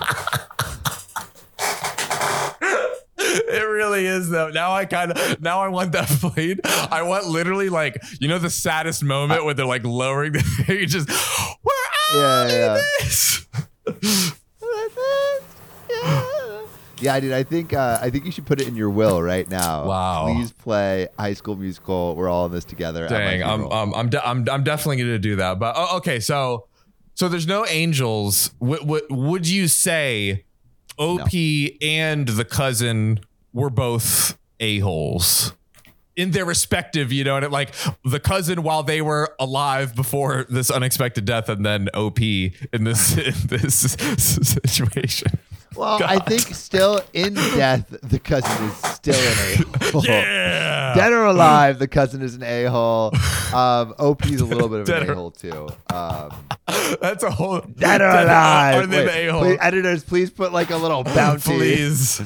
It 3.19 3.67
really 3.67 4.05
is 4.05 4.29
though. 4.29 4.51
Now 4.51 4.73
I 4.75 4.85
kind 4.85 5.13
of 5.13 5.41
now 5.41 5.61
I 5.61 5.69
want 5.69 5.93
that 5.93 6.07
played. 6.09 6.61
I 6.67 7.01
want 7.03 7.27
literally 7.29 7.71
like 7.71 7.97
you 8.21 8.29
know 8.29 8.39
the 8.39 8.51
saddest 8.51 9.03
moment 9.03 9.47
where 9.47 9.55
they're 9.55 9.65
like 9.65 9.85
lowering 9.85 10.33
the 10.35 10.41
thing. 10.43 10.87
Just 10.87 11.09
we're 11.09 11.73
out 12.21 12.51
Yeah, 12.51 12.79
yeah. 13.89 14.31
Yeah, 17.01 17.19
dude. 17.21 17.33
I 17.33 17.43
think 17.43 17.73
uh, 17.73 17.99
I 18.01 18.09
think 18.11 18.25
you 18.25 18.33
should 18.33 18.47
put 18.47 18.61
it 18.61 18.69
in 18.69 18.77
your 18.77 18.89
will 18.89 19.21
right 19.23 19.49
now. 19.49 19.87
Wow. 19.87 20.25
Please 20.33 20.53
play 20.53 21.09
High 21.19 21.35
School 21.35 21.57
Musical. 21.57 22.15
We're 22.15 22.29
all 22.29 22.47
in 22.47 22.53
this 22.53 22.65
together. 22.65 23.09
Dang, 23.09 23.43
I'm 23.43 23.71
um, 23.71 23.95
I'm 23.95 24.09
de- 24.09 24.27
I'm 24.27 24.49
I'm 24.49 24.65
definitely 24.65 24.99
going 24.99 25.09
to 25.11 25.19
do 25.19 25.37
that. 25.37 25.59
But 25.59 25.75
oh, 25.77 25.97
okay, 25.99 26.21
so 26.21 26.67
so 27.15 27.29
there's 27.29 27.47
no 27.47 27.67
angels. 27.67 28.51
W- 28.61 28.81
w- 28.81 29.07
would 29.11 29.49
you 29.49 29.67
say 29.69 30.45
OP 30.99 31.31
and 31.83 32.29
the 32.29 32.45
cousin 32.45 33.21
were 33.53 33.71
both 33.71 34.39
a 34.61 34.79
holes? 34.79 35.53
In 36.17 36.31
their 36.31 36.45
respective, 36.45 37.13
you 37.13 37.25
know, 37.25 37.35
and 37.35 37.45
it, 37.45 37.51
like 37.51 37.75
the 38.05 38.21
cousin 38.21 38.63
while 38.63 38.85
they 38.85 39.03
were 39.03 39.35
alive 39.41 39.97
before 39.97 40.47
this 40.49 40.71
unexpected 40.71 41.25
death, 41.25 41.49
and 41.49 41.67
then 41.67 41.89
OP 41.93 42.21
in 42.21 42.55
this 42.85 43.19
in 43.19 43.35
this 43.49 43.97
situation. 44.65 45.41
Well, 45.77 46.01
I 46.03 46.19
think 46.19 46.43
still 46.55 47.01
in 47.13 47.35
death, 47.35 47.89
the 48.03 48.19
cousin 48.19 48.69
is 48.69 48.77
still 48.77 49.15
an 49.15 49.65
a 49.81 49.93
hole. 49.93 50.05
Yeah, 50.05 50.95
Dead 50.95 51.13
or 51.13 51.25
alive, 51.25 51.79
the 51.79 51.89
cousin 51.89 52.23
is 52.23 52.35
an 52.35 52.43
a 52.43 52.65
hole. 52.65 53.13
Um, 53.55 53.95
OP 53.99 54.27
is 54.27 54.41
a 54.41 54.45
little 54.45 54.69
bit 54.69 54.81
of 54.81 54.89
an 54.89 55.11
a 55.11 55.15
hole 55.15 55.31
too. 55.31 55.69
Um, 55.93 56.31
that's 57.01 57.23
a 57.23 57.31
whole 57.31 57.61
dead 57.61 58.01
or 58.01 58.09
alive. 58.09 58.83
Are 58.83 58.87
they 58.87 59.05
Wait, 59.07 59.13
the 59.13 59.29
a 59.29 59.33
hole? 59.33 59.43
please, 59.43 59.59
editors, 59.61 60.05
please 60.05 60.31
put 60.31 60.53
like 60.53 60.71
a 60.71 60.77
little 60.77 61.05
bounty. 61.05 61.57
Please. 61.57 62.21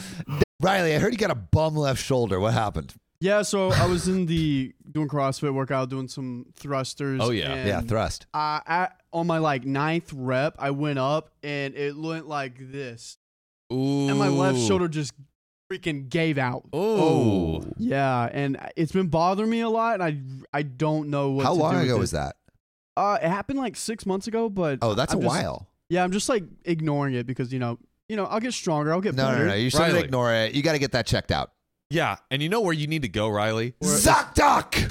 Riley, 0.60 0.94
I 0.94 0.98
heard 0.98 1.12
you 1.12 1.18
got 1.18 1.30
a 1.30 1.34
bum 1.36 1.76
left 1.76 2.02
shoulder. 2.02 2.40
What 2.40 2.54
happened? 2.54 2.94
Yeah, 3.20 3.42
so 3.42 3.70
I 3.72 3.86
was 3.86 4.06
in 4.06 4.26
the 4.26 4.72
doing 4.90 5.08
CrossFit 5.08 5.52
workout, 5.52 5.90
doing 5.90 6.06
some 6.08 6.46
thrusters. 6.54 7.20
Oh, 7.22 7.30
yeah. 7.30 7.52
and 7.52 7.68
yeah, 7.68 7.80
thrust. 7.80 8.26
I, 8.32 8.60
at, 8.66 9.00
on 9.12 9.26
my 9.26 9.38
like 9.38 9.64
ninth 9.64 10.12
rep, 10.12 10.54
I 10.58 10.70
went 10.70 10.98
up 11.00 11.30
and 11.42 11.74
it 11.74 11.96
went 11.96 12.28
like 12.28 12.54
this, 12.58 13.18
Ooh. 13.72 14.08
and 14.08 14.18
my 14.18 14.28
left 14.28 14.58
shoulder 14.60 14.88
just 14.88 15.12
freaking 15.70 16.08
gave 16.08 16.38
out. 16.38 16.64
Oh. 16.72 17.62
Yeah, 17.76 18.28
and 18.32 18.56
it's 18.76 18.92
been 18.92 19.08
bothering 19.08 19.50
me 19.50 19.60
a 19.60 19.68
lot, 19.68 20.00
and 20.00 20.02
I 20.52 20.58
I 20.58 20.62
don't 20.62 21.10
know 21.10 21.30
what. 21.30 21.44
How 21.44 21.52
to 21.54 21.58
long 21.60 21.72
do 21.72 21.78
with 21.78 21.86
ago 21.86 21.96
it. 21.96 22.00
was 22.00 22.10
that? 22.12 22.36
Uh, 22.96 23.18
it 23.22 23.28
happened 23.28 23.58
like 23.58 23.76
six 23.76 24.06
months 24.06 24.26
ago, 24.26 24.48
but 24.48 24.78
Oh, 24.82 24.94
that's 24.94 25.12
I'm 25.12 25.20
a 25.20 25.22
just- 25.22 25.34
while. 25.36 25.68
Yeah, 25.90 26.04
I'm 26.04 26.12
just 26.12 26.28
like 26.28 26.44
ignoring 26.64 27.14
it 27.14 27.26
because 27.26 27.52
you 27.52 27.58
know, 27.58 27.78
you 28.08 28.16
know, 28.16 28.24
I'll 28.26 28.40
get 28.40 28.52
stronger, 28.52 28.92
I'll 28.92 29.00
get 29.00 29.14
No, 29.14 29.24
better. 29.26 29.44
no, 29.44 29.48
no. 29.50 29.54
You 29.54 29.70
shouldn't 29.70 29.92
Riley. 29.92 30.04
ignore 30.04 30.34
it. 30.34 30.52
You 30.54 30.62
got 30.62 30.72
to 30.72 30.78
get 30.78 30.92
that 30.92 31.06
checked 31.06 31.30
out. 31.30 31.50
Yeah, 31.90 32.16
and 32.30 32.42
you 32.42 32.48
know 32.50 32.60
where 32.60 32.74
you 32.74 32.86
need 32.86 33.02
to 33.02 33.08
go, 33.08 33.28
Riley? 33.28 33.72
ZocDoc. 33.82 34.90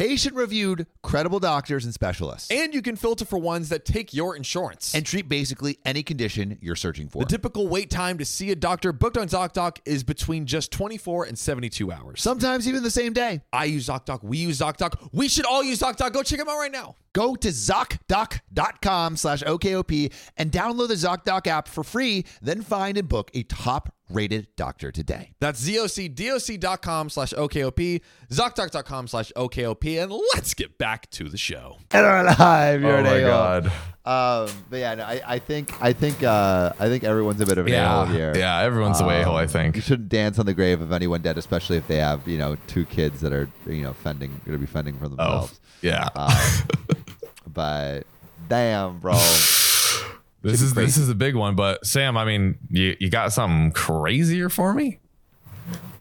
patient 0.00 0.34
reviewed, 0.34 0.86
credible 1.02 1.38
doctors 1.38 1.84
and 1.84 1.92
specialists. 1.92 2.50
and 2.50 2.72
you 2.72 2.80
can 2.80 2.96
filter 2.96 3.26
for 3.26 3.38
ones 3.38 3.68
that 3.68 3.84
take 3.84 4.14
your 4.14 4.34
insurance. 4.34 4.94
And 4.94 5.04
treat 5.04 5.28
basically 5.28 5.78
any 5.84 6.02
condition 6.02 6.56
you're 6.62 6.74
searching 6.74 7.10
for. 7.10 7.18
the 7.18 7.28
typical 7.28 7.68
wait 7.68 7.90
time 7.90 8.16
to 8.16 8.24
see 8.24 8.50
a 8.50 8.56
doctor 8.56 8.94
booked 8.94 9.18
on 9.18 9.28
ZocDoc 9.28 9.76
is 9.84 10.02
between 10.02 10.46
just 10.46 10.72
24 10.72 11.24
and 11.26 11.38
72 11.38 11.92
hours. 11.92 12.22
Sometimes 12.22 12.66
even 12.66 12.82
the 12.82 12.90
same 12.90 13.12
day. 13.12 13.42
I 13.52 13.66
use 13.66 13.88
ZocDoc. 13.88 14.22
We 14.22 14.38
use 14.38 14.60
ZocDoc. 14.60 15.10
We 15.12 15.28
should 15.28 15.44
all 15.44 15.62
use 15.62 15.80
ZocDoc. 15.80 16.14
Go 16.14 16.22
check 16.22 16.38
them 16.38 16.48
out 16.48 16.56
right 16.56 16.72
now. 16.72 16.96
Go 17.12 17.34
to 17.34 17.48
ZocDoc.com 17.48 19.16
slash 19.16 19.42
OKOP 19.42 20.12
and 20.36 20.52
download 20.52 20.88
the 20.88 20.94
ZocDoc 20.94 21.46
app 21.48 21.66
for 21.66 21.82
free. 21.82 22.24
Then 22.40 22.62
find 22.62 22.96
and 22.96 23.08
book 23.08 23.30
a 23.34 23.42
top 23.42 23.92
rated 24.08 24.46
doctor 24.56 24.90
today. 24.92 25.32
That's 25.40 25.60
zocdoc.com 25.68 27.10
slash 27.10 27.32
OKOP, 27.32 28.00
ZocDoc.com 28.30 29.08
slash 29.08 29.32
OKOP, 29.36 30.02
and 30.02 30.12
let's 30.34 30.54
get 30.54 30.78
back 30.78 31.10
to 31.12 31.28
the 31.28 31.36
show. 31.38 31.78
Dead 31.90 32.04
or 32.04 32.16
alive, 32.18 32.80
you're 32.80 32.98
Oh 32.98 33.02
my 33.02 33.08
a-hole. 33.16 33.28
god. 33.28 33.66
Um, 34.02 34.48
but 34.70 34.76
yeah, 34.78 34.94
no, 34.94 35.04
I, 35.04 35.20
I 35.26 35.38
think 35.38 35.80
I 35.82 35.92
think 35.92 36.22
uh, 36.22 36.72
I 36.80 36.88
think 36.88 37.04
everyone's 37.04 37.40
a 37.40 37.46
bit 37.46 37.58
of 37.58 37.66
an 37.66 37.72
Yeah. 37.72 38.02
a-hole 38.02 38.06
here. 38.14 38.32
Yeah, 38.36 38.60
everyone's 38.60 38.98
the 38.98 39.04
way 39.04 39.22
hole, 39.22 39.36
I 39.36 39.42
Um, 39.42 39.48
think. 39.48 39.76
you 39.76 39.82
shouldn't 39.82 40.08
dance 40.08 40.38
on 40.38 40.46
the 40.46 40.54
grave 40.54 40.80
of 40.80 40.90
anyone 40.90 41.22
dead, 41.22 41.38
especially 41.38 41.76
if 41.76 41.86
they 41.86 41.96
have 41.98 42.26
you 42.26 42.38
know 42.38 42.56
two 42.66 42.84
kids 42.86 43.20
that 43.20 43.32
are 43.32 43.48
you 43.66 43.82
know 43.82 43.92
fending 43.92 44.30
going 44.44 44.52
to 44.52 44.58
be 44.58 44.66
fending 44.66 44.96
for 44.98 45.04
Oh, 45.04 45.08
themselves. 45.08 45.60
yeah. 45.82 46.08
Um, 46.16 46.32
but 47.52 48.04
damn, 48.48 48.98
bro. 48.98 49.14
this 50.42 50.62
is 50.62 50.74
this 50.74 50.96
is 50.96 51.08
a 51.08 51.14
big 51.14 51.34
one, 51.34 51.54
but 51.54 51.86
Sam, 51.86 52.16
I 52.16 52.24
mean, 52.24 52.58
you 52.70 52.96
you 53.00 53.10
got 53.10 53.32
something 53.32 53.72
crazier 53.72 54.48
for 54.48 54.72
me? 54.74 54.98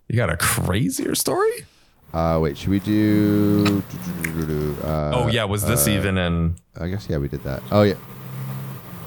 You 0.08 0.16
got 0.16 0.30
a 0.30 0.38
crazier 0.38 1.16
story? 1.16 1.66
Uh, 2.14 2.40
wait, 2.42 2.58
should 2.58 2.70
we 2.70 2.80
do? 2.80 3.84
Uh, 4.84 5.12
oh 5.14 5.28
yeah, 5.28 5.44
was 5.44 5.66
this 5.66 5.88
uh, 5.88 5.92
even 5.92 6.18
in? 6.18 6.56
I 6.80 6.88
guess 6.88 7.08
yeah, 7.08 7.18
we 7.18 7.28
did 7.28 7.44
that. 7.44 7.62
Oh 7.72 7.84
yeah. 7.84 7.96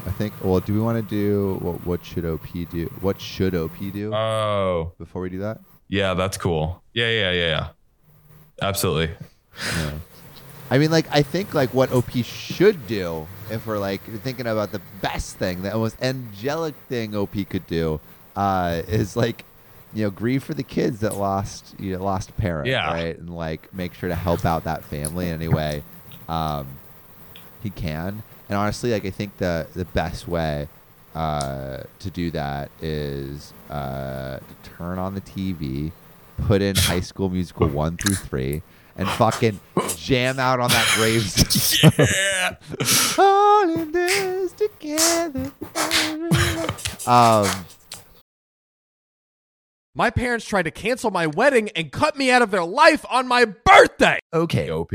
I 0.06 0.10
think. 0.10 0.32
Well, 0.42 0.60
do 0.60 0.74
we 0.74 0.80
want 0.80 0.96
to 0.98 1.02
do 1.14 1.58
what? 1.60 1.84
What 1.86 2.04
should 2.04 2.24
OP 2.24 2.46
do? 2.70 2.86
What 3.00 3.20
should 3.20 3.54
OP 3.54 3.76
do 3.92 4.14
Oh 4.14 4.92
before 4.98 5.22
we 5.22 5.30
do 5.30 5.38
that? 5.38 5.58
yeah, 5.88 6.14
that's 6.14 6.36
cool. 6.36 6.82
Yeah, 6.92 7.08
yeah, 7.08 7.30
yeah, 7.32 7.48
yeah. 7.48 7.68
Absolutely. 8.60 9.14
Yeah. 9.76 9.92
I 10.72 10.78
mean, 10.78 10.90
like, 10.90 11.04
I 11.10 11.20
think 11.20 11.52
like 11.52 11.74
what 11.74 11.92
OP 11.92 12.10
should 12.24 12.86
do, 12.86 13.26
if 13.50 13.66
we're 13.66 13.78
like 13.78 14.00
thinking 14.22 14.46
about 14.46 14.72
the 14.72 14.80
best 15.02 15.36
thing, 15.36 15.60
the 15.62 15.70
most 15.76 16.00
angelic 16.02 16.74
thing 16.88 17.14
OP 17.14 17.34
could 17.50 17.66
do, 17.66 18.00
uh, 18.36 18.80
is 18.88 19.14
like, 19.14 19.44
you 19.92 20.04
know, 20.04 20.10
grieve 20.10 20.42
for 20.42 20.54
the 20.54 20.62
kids 20.62 21.00
that 21.00 21.14
lost, 21.16 21.74
you 21.78 21.92
know, 21.94 22.02
lost 22.02 22.30
a 22.30 22.32
parent, 22.32 22.68
Yeah. 22.68 22.90
right, 22.90 23.18
and 23.18 23.36
like 23.36 23.72
make 23.74 23.92
sure 23.92 24.08
to 24.08 24.14
help 24.14 24.46
out 24.46 24.64
that 24.64 24.82
family 24.84 25.28
in 25.28 25.34
any 25.34 25.48
way 25.48 25.82
um, 26.26 26.66
he 27.62 27.68
can. 27.68 28.22
And 28.48 28.56
honestly, 28.56 28.92
like, 28.92 29.04
I 29.04 29.10
think 29.10 29.36
the 29.36 29.66
the 29.74 29.84
best 29.84 30.26
way 30.26 30.68
uh, 31.14 31.82
to 31.98 32.10
do 32.10 32.30
that 32.30 32.70
is 32.80 33.52
uh, 33.68 34.38
to 34.38 34.70
turn 34.78 34.98
on 34.98 35.14
the 35.14 35.20
TV, 35.20 35.92
put 36.46 36.62
in 36.62 36.76
High 36.76 37.00
School 37.00 37.28
Musical 37.28 37.68
one 37.68 37.98
through 37.98 38.14
three, 38.14 38.62
and 38.96 39.08
fucking 39.08 39.60
jam 39.96 40.38
out 40.38 40.60
on 40.60 40.68
that 40.70 40.92
graves. 40.96 41.82
Yeah. 41.98 42.56
All 43.18 43.70
in 43.70 43.92
this 43.92 44.52
together. 44.52 45.50
Um, 47.06 47.46
My 49.94 50.10
parents 50.10 50.46
tried 50.46 50.62
to 50.64 50.70
cancel 50.70 51.10
my 51.10 51.26
wedding 51.26 51.68
and 51.76 51.92
cut 51.92 52.16
me 52.16 52.30
out 52.30 52.42
of 52.42 52.50
their 52.50 52.64
life 52.64 53.04
on 53.10 53.28
my 53.28 53.44
birthday. 53.44 54.18
Okay. 54.32 54.70
OP. 54.70 54.90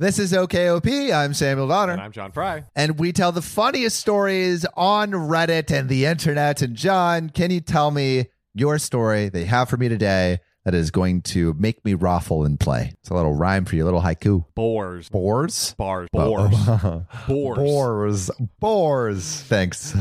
This 0.00 0.18
is 0.20 0.32
OKOP. 0.32 1.12
I'm 1.12 1.34
Samuel 1.34 1.68
Donner. 1.68 1.92
And 1.92 2.00
I'm 2.00 2.12
John 2.12 2.30
Frye. 2.32 2.64
and 2.76 2.98
we 3.00 3.12
tell 3.12 3.32
the 3.32 3.42
funniest 3.42 3.98
stories 3.98 4.64
on 4.76 5.10
Reddit 5.10 5.70
and 5.76 5.88
the 5.88 6.06
internet. 6.06 6.62
And 6.62 6.76
John, 6.76 7.30
can 7.30 7.50
you 7.50 7.60
tell 7.60 7.90
me 7.90 8.28
your 8.54 8.78
story 8.78 9.28
that 9.28 9.38
you 9.40 9.46
have 9.46 9.68
for 9.68 9.76
me 9.76 9.88
today 9.88 10.38
that 10.68 10.74
is 10.74 10.90
going 10.90 11.22
to 11.22 11.54
make 11.54 11.82
me 11.82 11.94
raffle 11.94 12.44
and 12.44 12.60
play. 12.60 12.92
It's 13.00 13.08
a 13.08 13.14
little 13.14 13.32
rhyme 13.32 13.64
for 13.64 13.74
you, 13.74 13.86
little 13.86 14.02
haiku. 14.02 14.44
Boars. 14.54 15.08
Boars? 15.08 15.74
Bars. 15.78 16.10
Boars. 16.12 16.50
Boars. 17.26 17.56
Boars. 17.56 18.30
Boars. 18.60 19.40
Thanks. 19.44 19.96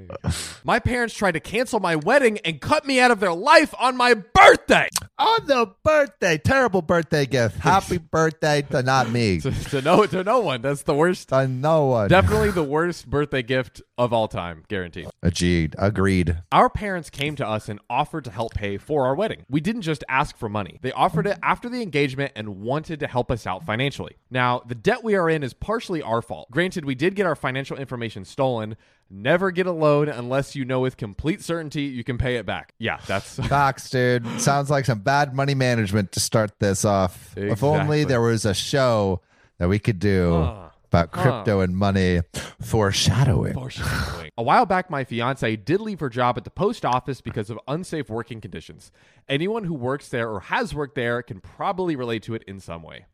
My 0.64 0.80
parents 0.80 1.14
tried 1.14 1.32
to 1.32 1.40
cancel 1.40 1.78
my 1.78 1.94
wedding 1.94 2.38
and 2.38 2.60
cut 2.60 2.84
me 2.84 2.98
out 2.98 3.12
of 3.12 3.20
their 3.20 3.32
life 3.32 3.72
on 3.78 3.96
my 3.96 4.14
birthday. 4.14 4.88
On 5.16 5.46
the 5.46 5.72
birthday. 5.84 6.38
Terrible 6.38 6.82
birthday 6.82 7.26
gift. 7.26 7.58
Happy 7.58 7.98
birthday 8.10 8.62
to 8.62 8.82
not 8.82 9.10
me. 9.10 9.40
to, 9.40 9.52
to 9.52 9.80
no 9.80 10.06
to 10.06 10.24
no 10.24 10.40
one. 10.40 10.60
That's 10.62 10.82
the 10.82 10.94
worst. 10.94 11.28
To 11.28 11.46
no 11.46 11.86
one. 11.86 12.08
Definitely 12.08 12.50
the 12.50 12.64
worst 12.64 13.08
birthday 13.08 13.42
gift 13.42 13.80
of 14.00 14.14
all 14.14 14.28
time, 14.28 14.64
guaranteed. 14.68 15.08
Agreed. 15.22 15.76
Agreed. 15.78 16.38
Our 16.50 16.70
parents 16.70 17.10
came 17.10 17.36
to 17.36 17.46
us 17.46 17.68
and 17.68 17.78
offered 17.90 18.24
to 18.24 18.30
help 18.30 18.54
pay 18.54 18.78
for 18.78 19.04
our 19.04 19.14
wedding. 19.14 19.44
We 19.50 19.60
didn't 19.60 19.82
just 19.82 20.02
ask 20.08 20.38
for 20.38 20.48
money. 20.48 20.78
They 20.80 20.90
offered 20.92 21.26
it 21.26 21.38
after 21.42 21.68
the 21.68 21.82
engagement 21.82 22.32
and 22.34 22.62
wanted 22.62 23.00
to 23.00 23.06
help 23.06 23.30
us 23.30 23.46
out 23.46 23.64
financially. 23.64 24.16
Now, 24.30 24.62
the 24.66 24.74
debt 24.74 25.04
we 25.04 25.16
are 25.16 25.28
in 25.28 25.42
is 25.42 25.52
partially 25.52 26.00
our 26.00 26.22
fault. 26.22 26.50
Granted, 26.50 26.86
we 26.86 26.94
did 26.94 27.14
get 27.14 27.26
our 27.26 27.36
financial 27.36 27.76
information 27.76 28.24
stolen. 28.24 28.76
Never 29.10 29.50
get 29.50 29.66
a 29.66 29.72
loan 29.72 30.08
unless 30.08 30.56
you 30.56 30.64
know 30.64 30.80
with 30.80 30.96
complete 30.96 31.42
certainty 31.42 31.82
you 31.82 32.02
can 32.02 32.16
pay 32.16 32.36
it 32.36 32.46
back. 32.46 32.72
Yeah, 32.78 33.00
that's 33.06 33.36
Facts, 33.48 33.90
dude. 33.90 34.26
Sounds 34.40 34.70
like 34.70 34.86
some 34.86 35.00
bad 35.00 35.34
money 35.34 35.54
management 35.54 36.12
to 36.12 36.20
start 36.20 36.58
this 36.58 36.86
off. 36.86 37.36
If 37.36 37.62
only 37.62 38.04
there 38.04 38.22
was 38.22 38.46
a 38.46 38.54
show 38.54 39.20
that 39.58 39.68
we 39.68 39.78
could 39.78 39.98
do 39.98 40.42
Huh. 40.42 40.69
About 40.90 41.12
crypto 41.12 41.60
and 41.60 41.76
money 41.76 42.20
foreshadowing. 42.60 43.54
Foreshadowing. 43.54 44.30
A 44.36 44.42
while 44.42 44.66
back, 44.66 44.90
my 44.90 45.04
fiance 45.04 45.56
did 45.56 45.80
leave 45.80 46.00
her 46.00 46.08
job 46.08 46.36
at 46.36 46.44
the 46.44 46.50
post 46.50 46.84
office 46.84 47.20
because 47.20 47.48
of 47.48 47.58
unsafe 47.68 48.10
working 48.10 48.40
conditions. 48.40 48.90
Anyone 49.28 49.64
who 49.64 49.74
works 49.74 50.08
there 50.08 50.28
or 50.28 50.40
has 50.40 50.74
worked 50.74 50.96
there 50.96 51.22
can 51.22 51.40
probably 51.40 51.94
relate 51.94 52.24
to 52.24 52.34
it 52.34 52.42
in 52.44 52.58
some 52.58 52.82
way. 52.82 53.06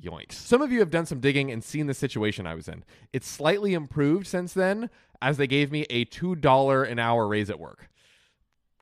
Yoinks. 0.00 0.32
Some 0.34 0.62
of 0.62 0.70
you 0.70 0.78
have 0.78 0.90
done 0.90 1.06
some 1.06 1.18
digging 1.18 1.50
and 1.50 1.64
seen 1.64 1.88
the 1.88 1.94
situation 1.94 2.46
I 2.46 2.54
was 2.54 2.68
in. 2.68 2.84
It's 3.12 3.26
slightly 3.26 3.74
improved 3.74 4.28
since 4.28 4.52
then, 4.52 4.88
as 5.20 5.38
they 5.38 5.48
gave 5.48 5.72
me 5.72 5.86
a 5.90 6.04
$2 6.04 6.88
an 6.88 6.98
hour 7.00 7.26
raise 7.26 7.50
at 7.50 7.58
work. 7.58 7.88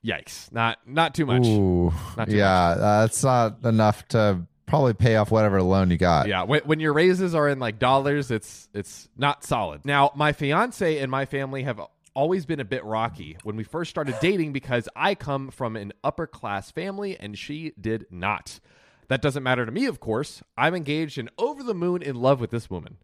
Yikes. 0.05 0.51
Not 0.51 0.77
not 0.85 1.15
too 1.15 1.25
much. 1.25 1.45
Ooh, 1.45 1.91
Not 2.15 2.29
too 2.29 2.37
yeah, 2.37 2.67
uh, 2.69 3.01
that's 3.01 3.23
not 3.23 3.65
enough 3.65 4.07
to 4.09 4.45
probably 4.67 4.93
pay 4.93 5.15
off 5.15 5.31
whatever 5.31 5.61
loan 5.63 5.89
you 5.89 5.97
got. 5.97 6.27
Yeah, 6.27 6.43
when, 6.43 6.61
when 6.61 6.79
your 6.79 6.93
raises 6.93 7.33
are 7.33 7.47
in 7.49 7.57
like 7.57 7.79
dollars, 7.79 8.29
it's 8.29 8.69
it's 8.73 9.09
not 9.17 9.43
solid. 9.43 9.83
Now, 9.85 10.11
my 10.15 10.33
fiance 10.33 10.99
and 10.99 11.09
my 11.09 11.25
family 11.25 11.63
have 11.63 11.81
always 12.13 12.45
been 12.45 12.59
a 12.59 12.65
bit 12.65 12.83
rocky 12.83 13.37
when 13.43 13.55
we 13.55 13.63
first 13.63 13.89
started 13.89 14.15
dating 14.21 14.51
because 14.51 14.89
I 14.95 15.15
come 15.15 15.49
from 15.49 15.75
an 15.75 15.93
upper 16.03 16.27
class 16.27 16.71
family 16.71 17.17
and 17.19 17.37
she 17.37 17.73
did 17.79 18.05
not. 18.11 18.59
That 19.07 19.21
doesn't 19.21 19.43
matter 19.43 19.65
to 19.65 19.71
me, 19.71 19.85
of 19.85 19.99
course. 19.99 20.43
I'm 20.57 20.75
engaged 20.75 21.17
and 21.17 21.29
over 21.37 21.63
the 21.63 21.73
moon 21.73 22.01
in 22.01 22.15
love 22.15 22.41
with 22.41 22.49
this 22.49 22.69
woman. 22.69 22.97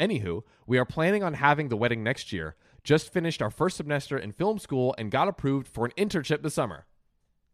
Anywho, 0.00 0.42
we 0.66 0.78
are 0.78 0.84
planning 0.84 1.22
on 1.22 1.34
having 1.34 1.68
the 1.68 1.76
wedding 1.76 2.02
next 2.02 2.32
year. 2.32 2.56
Just 2.84 3.12
finished 3.12 3.42
our 3.42 3.50
first 3.50 3.76
semester 3.76 4.16
in 4.16 4.32
film 4.32 4.58
school 4.58 4.94
and 4.96 5.10
got 5.10 5.28
approved 5.28 5.68
for 5.68 5.84
an 5.84 5.92
internship 5.96 6.42
this 6.42 6.54
summer. 6.54 6.86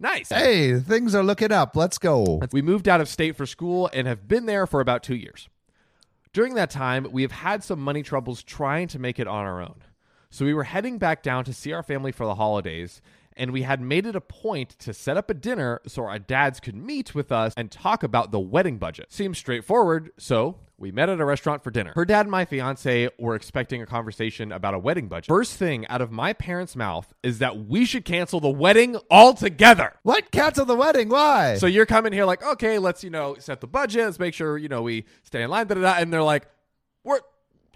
Nice. 0.01 0.29
Hey, 0.29 0.79
things 0.79 1.15
are 1.15 1.25
looking 1.25 1.51
up. 1.51 1.75
Let's 1.75 1.99
go. 1.99 2.41
We 2.53 2.63
moved 2.63 2.89
out 2.89 3.01
of 3.01 3.09
state 3.09 3.37
for 3.37 3.47
school 3.47 3.91
and 3.93 4.07
have 4.07 4.29
been 4.29 4.47
there 4.47 4.67
for 4.67 4.81
about 4.81 5.03
two 5.03 5.17
years. 5.17 5.49
During 6.33 6.55
that 6.55 6.71
time, 6.71 7.09
we 7.11 7.23
have 7.23 7.33
had 7.33 7.65
some 7.65 7.81
money 7.81 8.03
troubles 8.03 8.43
trying 8.43 8.87
to 8.89 8.99
make 8.99 9.19
it 9.19 9.27
on 9.27 9.45
our 9.45 9.61
own. 9.61 9.83
So 10.31 10.45
we 10.45 10.55
were 10.55 10.65
heading 10.65 10.99
back 10.99 11.23
down 11.23 11.45
to 11.45 11.53
see 11.53 11.73
our 11.73 11.83
family 11.83 12.13
for 12.13 12.27
the 12.27 12.37
holidays, 12.37 13.01
and 13.37 13.51
we 13.51 13.63
had 13.63 13.81
made 13.81 14.07
it 14.07 14.15
a 14.15 14.21
point 14.21 14.79
to 14.81 14.93
set 14.93 15.17
up 15.17 15.31
a 15.31 15.35
dinner 15.35 15.81
so 15.87 16.05
our 16.05 16.19
dads 16.19 16.61
could 16.61 16.77
meet 16.77 17.15
with 17.15 17.33
us 17.33 17.55
and 17.57 17.71
talk 17.71 18.03
about 18.03 18.31
the 18.31 18.39
wedding 18.39 18.79
budget. 18.79 19.07
Seems 19.11 19.39
straightforward, 19.39 20.11
so 20.19 20.59
we 20.79 20.93
met 20.93 21.09
at 21.09 21.21
a 21.21 21.25
restaurant 21.25 21.65
for 21.65 21.71
dinner. 21.71 21.93
Her 21.95 22.05
dad 22.05 22.21
and 22.21 22.31
my 22.31 22.45
fiance 22.45 23.11
were 23.19 23.35
expecting 23.35 23.83
a 23.83 23.87
conversation 23.87 24.53
about 24.53 24.75
a 24.75 24.79
wedding 24.79 25.09
budget. 25.09 25.27
First 25.27 25.55
thing 25.55 25.87
out 25.89 26.01
of 26.01 26.13
my 26.13 26.33
parents' 26.33 26.77
mouth 26.77 27.13
is 27.23 27.41
that 27.41 27.67
we 27.67 27.85
should 27.85 28.05
cancel 28.05 28.39
the 28.39 28.49
wedding 28.49 28.97
altogether. 29.11 29.95
What? 30.05 30.31
Cancel 30.31 30.65
the 30.65 30.77
wedding? 30.77 31.09
Why? 31.09 31.57
So 31.57 31.67
you're 31.67 31.87
coming 31.87 32.13
here 32.13 32.25
like, 32.25 32.45
okay, 32.45 32.79
let's 32.79 33.03
you 33.03 33.11
know 33.11 33.35
set 33.41 33.61
the 33.61 33.67
budget, 33.67 34.05
let's 34.05 34.19
make 34.21 34.35
sure 34.35 34.57
you 34.57 34.69
know 34.69 34.83
we 34.83 35.05
stay 35.25 35.43
in 35.43 35.51
line, 35.51 35.67
da, 35.67 35.75
da, 35.75 35.81
da, 35.81 35.95
and 35.95 36.13
they're 36.13 36.23
like, 36.23 36.47
we're 37.03 37.21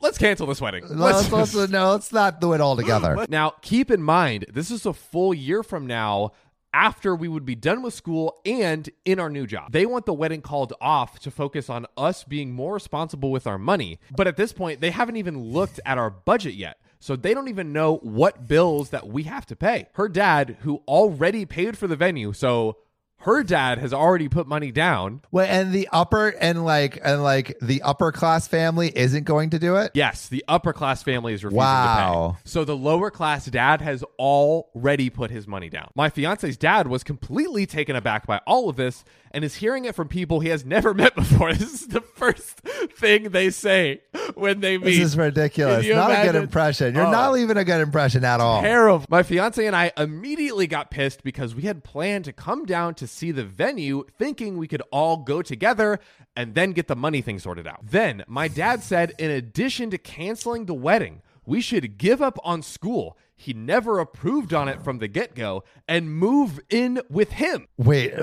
let's 0.01 0.19
cancel 0.19 0.47
this 0.47 0.61
wedding. 0.61 0.85
let's, 0.89 1.31
let's, 1.33 1.55
no, 1.71 1.93
let's 1.93 2.13
not 2.13 2.41
do 2.41 2.53
it 2.53 2.61
all 2.61 2.77
together. 2.77 3.27
now 3.31 3.51
keep 3.63 3.91
in 3.91 4.03
mind, 4.03 4.47
this 4.53 4.71
is 4.71 4.85
a 4.85 4.93
full 4.93 5.33
year 5.33 5.63
from 5.63 5.87
now. 5.87 6.33
After 6.75 7.15
we 7.15 7.29
would 7.29 7.45
be 7.45 7.55
done 7.55 7.83
with 7.83 7.93
school 7.93 8.41
and 8.47 8.89
in 9.05 9.21
our 9.21 9.29
new 9.29 9.47
job, 9.47 9.73
they 9.73 9.85
want 9.85 10.07
the 10.07 10.15
wedding 10.15 10.41
called 10.41 10.73
off 10.81 11.19
to 11.21 11.31
focus 11.31 11.69
on 11.69 11.87
us 11.99 12.25
being 12.25 12.53
more 12.53 12.75
responsible 12.75 13.31
with 13.31 13.47
our 13.47 13.59
money. 13.59 13.99
But 14.11 14.27
at 14.27 14.39
this 14.39 14.55
point, 14.55 14.81
they 14.81 14.91
haven't 14.91 15.17
even 15.17 15.53
looked 15.53 15.81
at 15.85 15.99
our 15.99 16.09
budget 16.09 16.55
yet. 16.55 16.79
So 16.99 17.17
they 17.17 17.35
don't 17.35 17.49
even 17.49 17.73
know 17.73 17.97
what 17.97 18.47
bills 18.47 18.91
that 18.91 19.09
we 19.09 19.25
have 19.25 19.45
to 19.47 19.57
pay. 19.57 19.89
Her 19.95 20.09
dad, 20.09 20.57
who 20.61 20.83
already 20.89 21.45
paid 21.45 21.77
for 21.77 21.89
the 21.89 21.97
venue, 21.97 22.33
so 22.33 22.79
her 23.23 23.43
dad 23.43 23.79
has 23.79 23.93
already 23.93 24.29
put 24.29 24.47
money 24.47 24.71
down. 24.73 25.23
Wait, 25.31 25.49
and 25.49 25.73
the 25.73 25.89
upper 25.93 26.29
and 26.29 26.65
like 26.65 27.01
and 27.05 27.23
like 27.23 27.57
the 27.61 27.83
upper 27.83 28.13
class 28.13 28.47
family 28.49 28.93
isn't 28.97 29.25
going 29.25 29.51
to 29.51 29.59
do 29.59 29.77
it. 29.77 29.93
Yes, 29.95 30.29
the 30.29 30.45
upper 30.49 30.73
class 30.73 31.03
family 31.03 31.33
is 31.35 31.45
refusing 31.45 31.59
Wow. 31.59 32.37
to 32.39 32.43
pay. 32.45 32.51
So 32.51 32.65
the 32.65 32.77
lower 32.77 33.11
class 33.11 33.47
dad 33.47 33.81
has 33.81 34.03
already 34.19 35.11
put 35.11 35.31
his 35.31 35.47
money 35.47 35.69
down. 35.69 35.91
My 35.95 36.09
fiance's 36.11 36.57
dad 36.57 36.87
was 36.87 37.03
completely 37.05 37.67
taken 37.67 37.97
aback 37.97 38.27
by 38.27 38.39
all 38.47 38.69
of 38.69 38.77
this 38.77 39.05
and 39.35 39.45
is 39.45 39.55
hearing 39.57 39.87
it 39.87 39.95
from 39.95 40.09
people 40.09 40.41
he 40.41 40.49
has 40.51 40.65
never 40.65 40.93
met 41.03 41.15
before. 41.15 41.53
This 41.55 41.73
is 41.83 41.87
the 41.89 42.01
first 42.03 42.61
thing 42.97 43.31
they 43.31 43.51
say 43.51 44.03
when 44.35 44.61
they 44.61 44.77
meet. 44.79 44.85
This 44.85 44.99
is 44.99 45.17
ridiculous. 45.17 45.87
Not 45.89 46.11
a 46.11 46.23
good 46.31 46.35
impression. 46.43 46.95
You're 46.95 47.07
Oh. 47.07 47.11
not 47.11 47.33
leaving 47.33 47.57
a 47.57 47.65
good 47.65 47.81
impression 47.81 48.25
at 48.25 48.41
all. 48.41 48.61
terrible. 48.63 49.07
My 49.09 49.23
fiance 49.23 49.65
and 49.65 49.75
I 49.75 49.93
immediately 49.97 50.67
got 50.67 50.91
pissed 50.91 51.23
because 51.23 51.55
we 51.55 51.63
had 51.63 51.83
planned 51.85 52.25
to 52.27 52.33
come 52.33 52.65
down 52.67 52.95
to 52.97 53.07
see 53.13 53.31
the 53.31 53.45
venue, 53.45 54.05
thinking 54.19 54.57
we 54.57 54.69
could 54.69 54.83
all 54.91 55.19
go 55.19 55.43
together 55.43 56.01
and 56.35 56.55
then 56.55 56.73
get 56.73 56.89
the 56.89 56.97
money 56.97 57.21
thing 57.21 57.39
sorted 57.39 57.67
out. 57.67 57.81
Then 57.83 58.25
my 58.27 58.49
dad 58.49 58.83
said, 58.83 59.13
in 59.19 59.31
addition 59.31 59.91
to 59.91 59.99
canceling 59.99 60.67
the 60.67 60.75
wedding, 60.75 61.23
we 61.45 61.61
should 61.61 61.99
give 61.99 62.23
up 62.23 62.39
on 62.45 62.63
school. 62.63 63.17
He 63.35 63.53
never 63.53 63.99
approved 63.99 64.55
on 64.55 64.69
it 64.69 64.83
from 64.83 64.99
the 64.99 65.09
get 65.09 65.35
go 65.35 65.65
and 65.89 66.15
move 66.15 66.61
in 66.71 67.01
with 67.11 67.33
him. 67.33 67.67
Wait, 67.77 68.15
uh, 68.15 68.23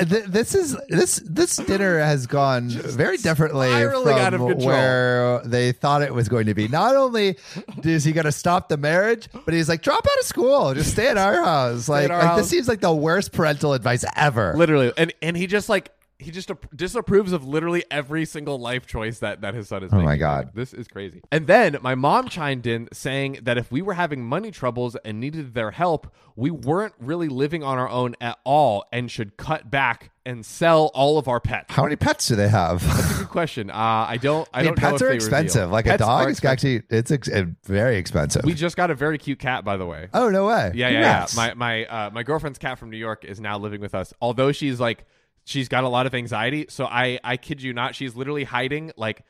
this 0.00 0.54
is 0.54 0.76
this 0.88 1.22
this 1.24 1.56
dinner 1.56 1.98
has 1.98 2.26
gone 2.26 2.68
very 2.68 3.16
differently 3.16 3.70
from 3.70 4.08
out 4.08 4.34
of 4.34 4.40
where 4.40 5.40
they 5.46 5.72
thought 5.72 6.02
it 6.02 6.12
was 6.12 6.28
going 6.28 6.46
to 6.46 6.54
be. 6.54 6.68
Not 6.68 6.94
only 6.94 7.38
is 7.82 8.04
he 8.04 8.12
going 8.12 8.26
to 8.26 8.32
stop 8.32 8.68
the 8.68 8.76
marriage, 8.76 9.28
but 9.46 9.54
he's 9.54 9.68
like, 9.68 9.80
drop 9.80 10.06
out 10.06 10.18
of 10.18 10.26
school, 10.26 10.74
just 10.74 10.92
stay 10.92 11.08
at 11.08 11.16
our 11.16 11.42
house. 11.42 11.88
Like, 11.88 12.10
our 12.10 12.18
like 12.18 12.26
house. 12.26 12.40
this 12.40 12.50
seems 12.50 12.68
like 12.68 12.80
the 12.80 12.94
worst 12.94 13.32
parental 13.32 13.72
advice 13.72 14.04
ever. 14.14 14.54
Literally. 14.56 14.92
And 14.98 15.14
and 15.22 15.36
he 15.36 15.46
just 15.46 15.70
like 15.70 15.90
he 16.20 16.30
just 16.30 16.50
disapproves 16.74 17.32
of 17.32 17.44
literally 17.46 17.84
every 17.90 18.24
single 18.24 18.58
life 18.58 18.86
choice 18.86 19.18
that, 19.20 19.40
that 19.40 19.54
his 19.54 19.68
son 19.68 19.82
is 19.82 19.90
making. 19.90 20.06
Oh 20.06 20.08
making. 20.08 20.08
my 20.08 20.16
God. 20.16 20.50
This 20.54 20.72
is 20.74 20.86
crazy. 20.86 21.22
And 21.32 21.46
then 21.46 21.78
my 21.80 21.94
mom 21.94 22.28
chimed 22.28 22.66
in 22.66 22.88
saying 22.92 23.38
that 23.42 23.58
if 23.58 23.72
we 23.72 23.82
were 23.82 23.94
having 23.94 24.24
money 24.24 24.50
troubles 24.50 24.96
and 25.04 25.18
needed 25.18 25.54
their 25.54 25.70
help, 25.70 26.12
we 26.36 26.50
weren't 26.50 26.94
really 26.98 27.28
living 27.28 27.62
on 27.62 27.78
our 27.78 27.88
own 27.88 28.14
at 28.20 28.38
all 28.44 28.84
and 28.92 29.10
should 29.10 29.36
cut 29.36 29.70
back 29.70 30.10
and 30.24 30.44
sell 30.44 30.90
all 30.94 31.18
of 31.18 31.28
our 31.28 31.40
pets. 31.40 31.66
How 31.72 31.82
many 31.82 31.96
pets 31.96 32.28
do 32.28 32.36
they 32.36 32.48
have? 32.48 32.86
That's 32.86 33.14
a 33.14 33.18
good 33.18 33.28
question. 33.28 33.70
Uh, 33.70 33.74
I 33.74 34.16
don't. 34.16 34.48
I, 34.52 34.60
I 34.60 34.62
mean, 34.62 34.74
don't 34.74 34.82
know 34.82 34.90
pets 34.90 35.02
are 35.02 35.10
expensive. 35.10 35.62
reveal. 35.62 35.72
Like 35.72 35.84
Pets 35.86 36.02
a 36.02 36.06
dog 36.06 36.28
is 36.30 36.44
actually 36.44 36.82
it's 36.90 37.10
ex- 37.10 37.28
uh, 37.28 37.46
very 37.64 37.96
expensive. 37.96 38.44
We 38.44 38.54
just 38.54 38.76
got 38.76 38.90
a 38.90 38.94
very 38.94 39.18
cute 39.18 39.38
cat, 39.38 39.64
by 39.64 39.76
the 39.76 39.86
way. 39.86 40.08
oh 40.14 40.28
no 40.28 40.46
way! 40.46 40.72
Yeah, 40.74 40.88
yeah, 40.88 41.00
yeah. 41.00 41.26
My 41.34 41.54
my 41.54 41.84
uh, 41.86 42.10
my 42.10 42.22
girlfriend's 42.22 42.58
cat 42.58 42.78
from 42.78 42.90
New 42.90 42.98
York 42.98 43.24
is 43.24 43.40
now 43.40 43.58
living 43.58 43.80
with 43.80 43.94
us. 43.94 44.12
Although 44.20 44.52
she's 44.52 44.78
like 44.78 45.04
she's 45.50 45.68
got 45.68 45.84
a 45.84 45.88
lot 45.88 46.06
of 46.06 46.14
anxiety, 46.14 46.66
so 46.68 46.86
I 46.86 47.18
I 47.22 47.36
kid 47.36 47.62
you 47.62 47.72
not, 47.72 47.94
she's 47.94 48.14
literally 48.14 48.44
hiding 48.44 48.92
like 48.96 49.24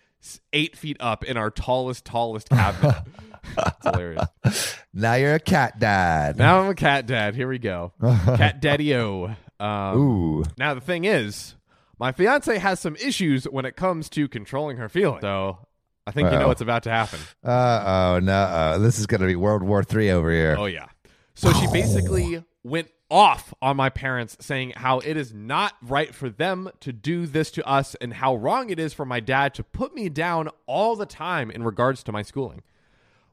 eight 0.53 0.77
feet 0.77 0.99
up 1.01 1.25
in 1.25 1.37
our 1.37 1.51
tallest 1.51 2.05
tallest 2.05 2.51
cabinet. 2.51 2.97
it's 3.57 3.85
hilarious. 3.85 4.77
now 4.93 5.15
you're 5.15 5.35
a 5.35 5.41
cat 5.41 5.79
dad. 5.79 6.37
Now 6.37 6.61
I'm 6.61 6.71
a 6.71 6.75
cat 6.75 7.07
dad. 7.07 7.35
Here 7.35 7.49
we 7.49 7.59
go, 7.59 7.93
cat 8.01 8.61
daddy 8.61 8.95
o. 8.95 9.35
Um, 9.59 9.99
Ooh. 9.99 10.45
now 10.57 10.75
the 10.75 10.81
thing 10.81 11.05
is, 11.05 11.55
my 11.99 12.13
fiance 12.13 12.57
has 12.59 12.81
some 12.81 12.97
issues 12.97 13.45
when 13.45 13.65
it 13.65 13.77
comes 13.77 14.09
to 14.11 14.29
controlling 14.29 14.77
her 14.77 14.89
feelings. 14.89 15.23
So 15.23 15.67
I 16.07 16.13
think 16.13 16.33
you 16.33 16.39
know 16.39 16.49
what's 16.49 16.63
about 16.63 16.85
to 16.85 16.91
happen. 16.91 17.21
Uh 17.45 17.85
oh, 17.87 18.21
no. 18.21 18.79
This 18.79 18.99
is 18.99 19.07
going 19.07 19.21
to 19.21 19.27
be 19.27 19.37
World 19.37 19.63
War 19.63 19.83
Three 19.83 20.11
over 20.11 20.31
here. 20.31 20.57
Oh 20.59 20.67
yeah. 20.67 20.87
So 21.35 21.53
she 21.53 21.67
basically 21.73 22.45
went 22.63 22.89
off 23.11 23.53
on 23.61 23.77
my 23.77 23.91
parents 23.91 24.37
saying 24.41 24.73
how 24.77 25.01
it 25.01 25.17
is 25.17 25.33
not 25.35 25.75
right 25.83 26.15
for 26.15 26.31
them 26.31 26.71
to 26.81 26.93
do 26.93 27.27
this 27.27 27.51
to 27.53 27.67
us 27.67 27.95
and 28.01 28.15
how 28.15 28.37
wrong 28.37 28.71
it 28.71 28.79
is 28.79 28.93
for 28.93 29.05
my 29.05 29.21
dad 29.21 29.55
to 29.55 29.65
put 29.65 29.95
me 29.95 30.09
down 30.09 30.49
all 30.67 30.97
the 30.97 31.07
time 31.07 31.51
in 31.51 31.63
regards 31.63 32.03
to 32.05 32.13
my 32.13 32.23
schooling, 32.23 32.63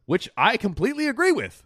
which 0.05 0.29
I 0.35 0.57
completely 0.57 1.07
agree 1.07 1.31
with. 1.31 1.63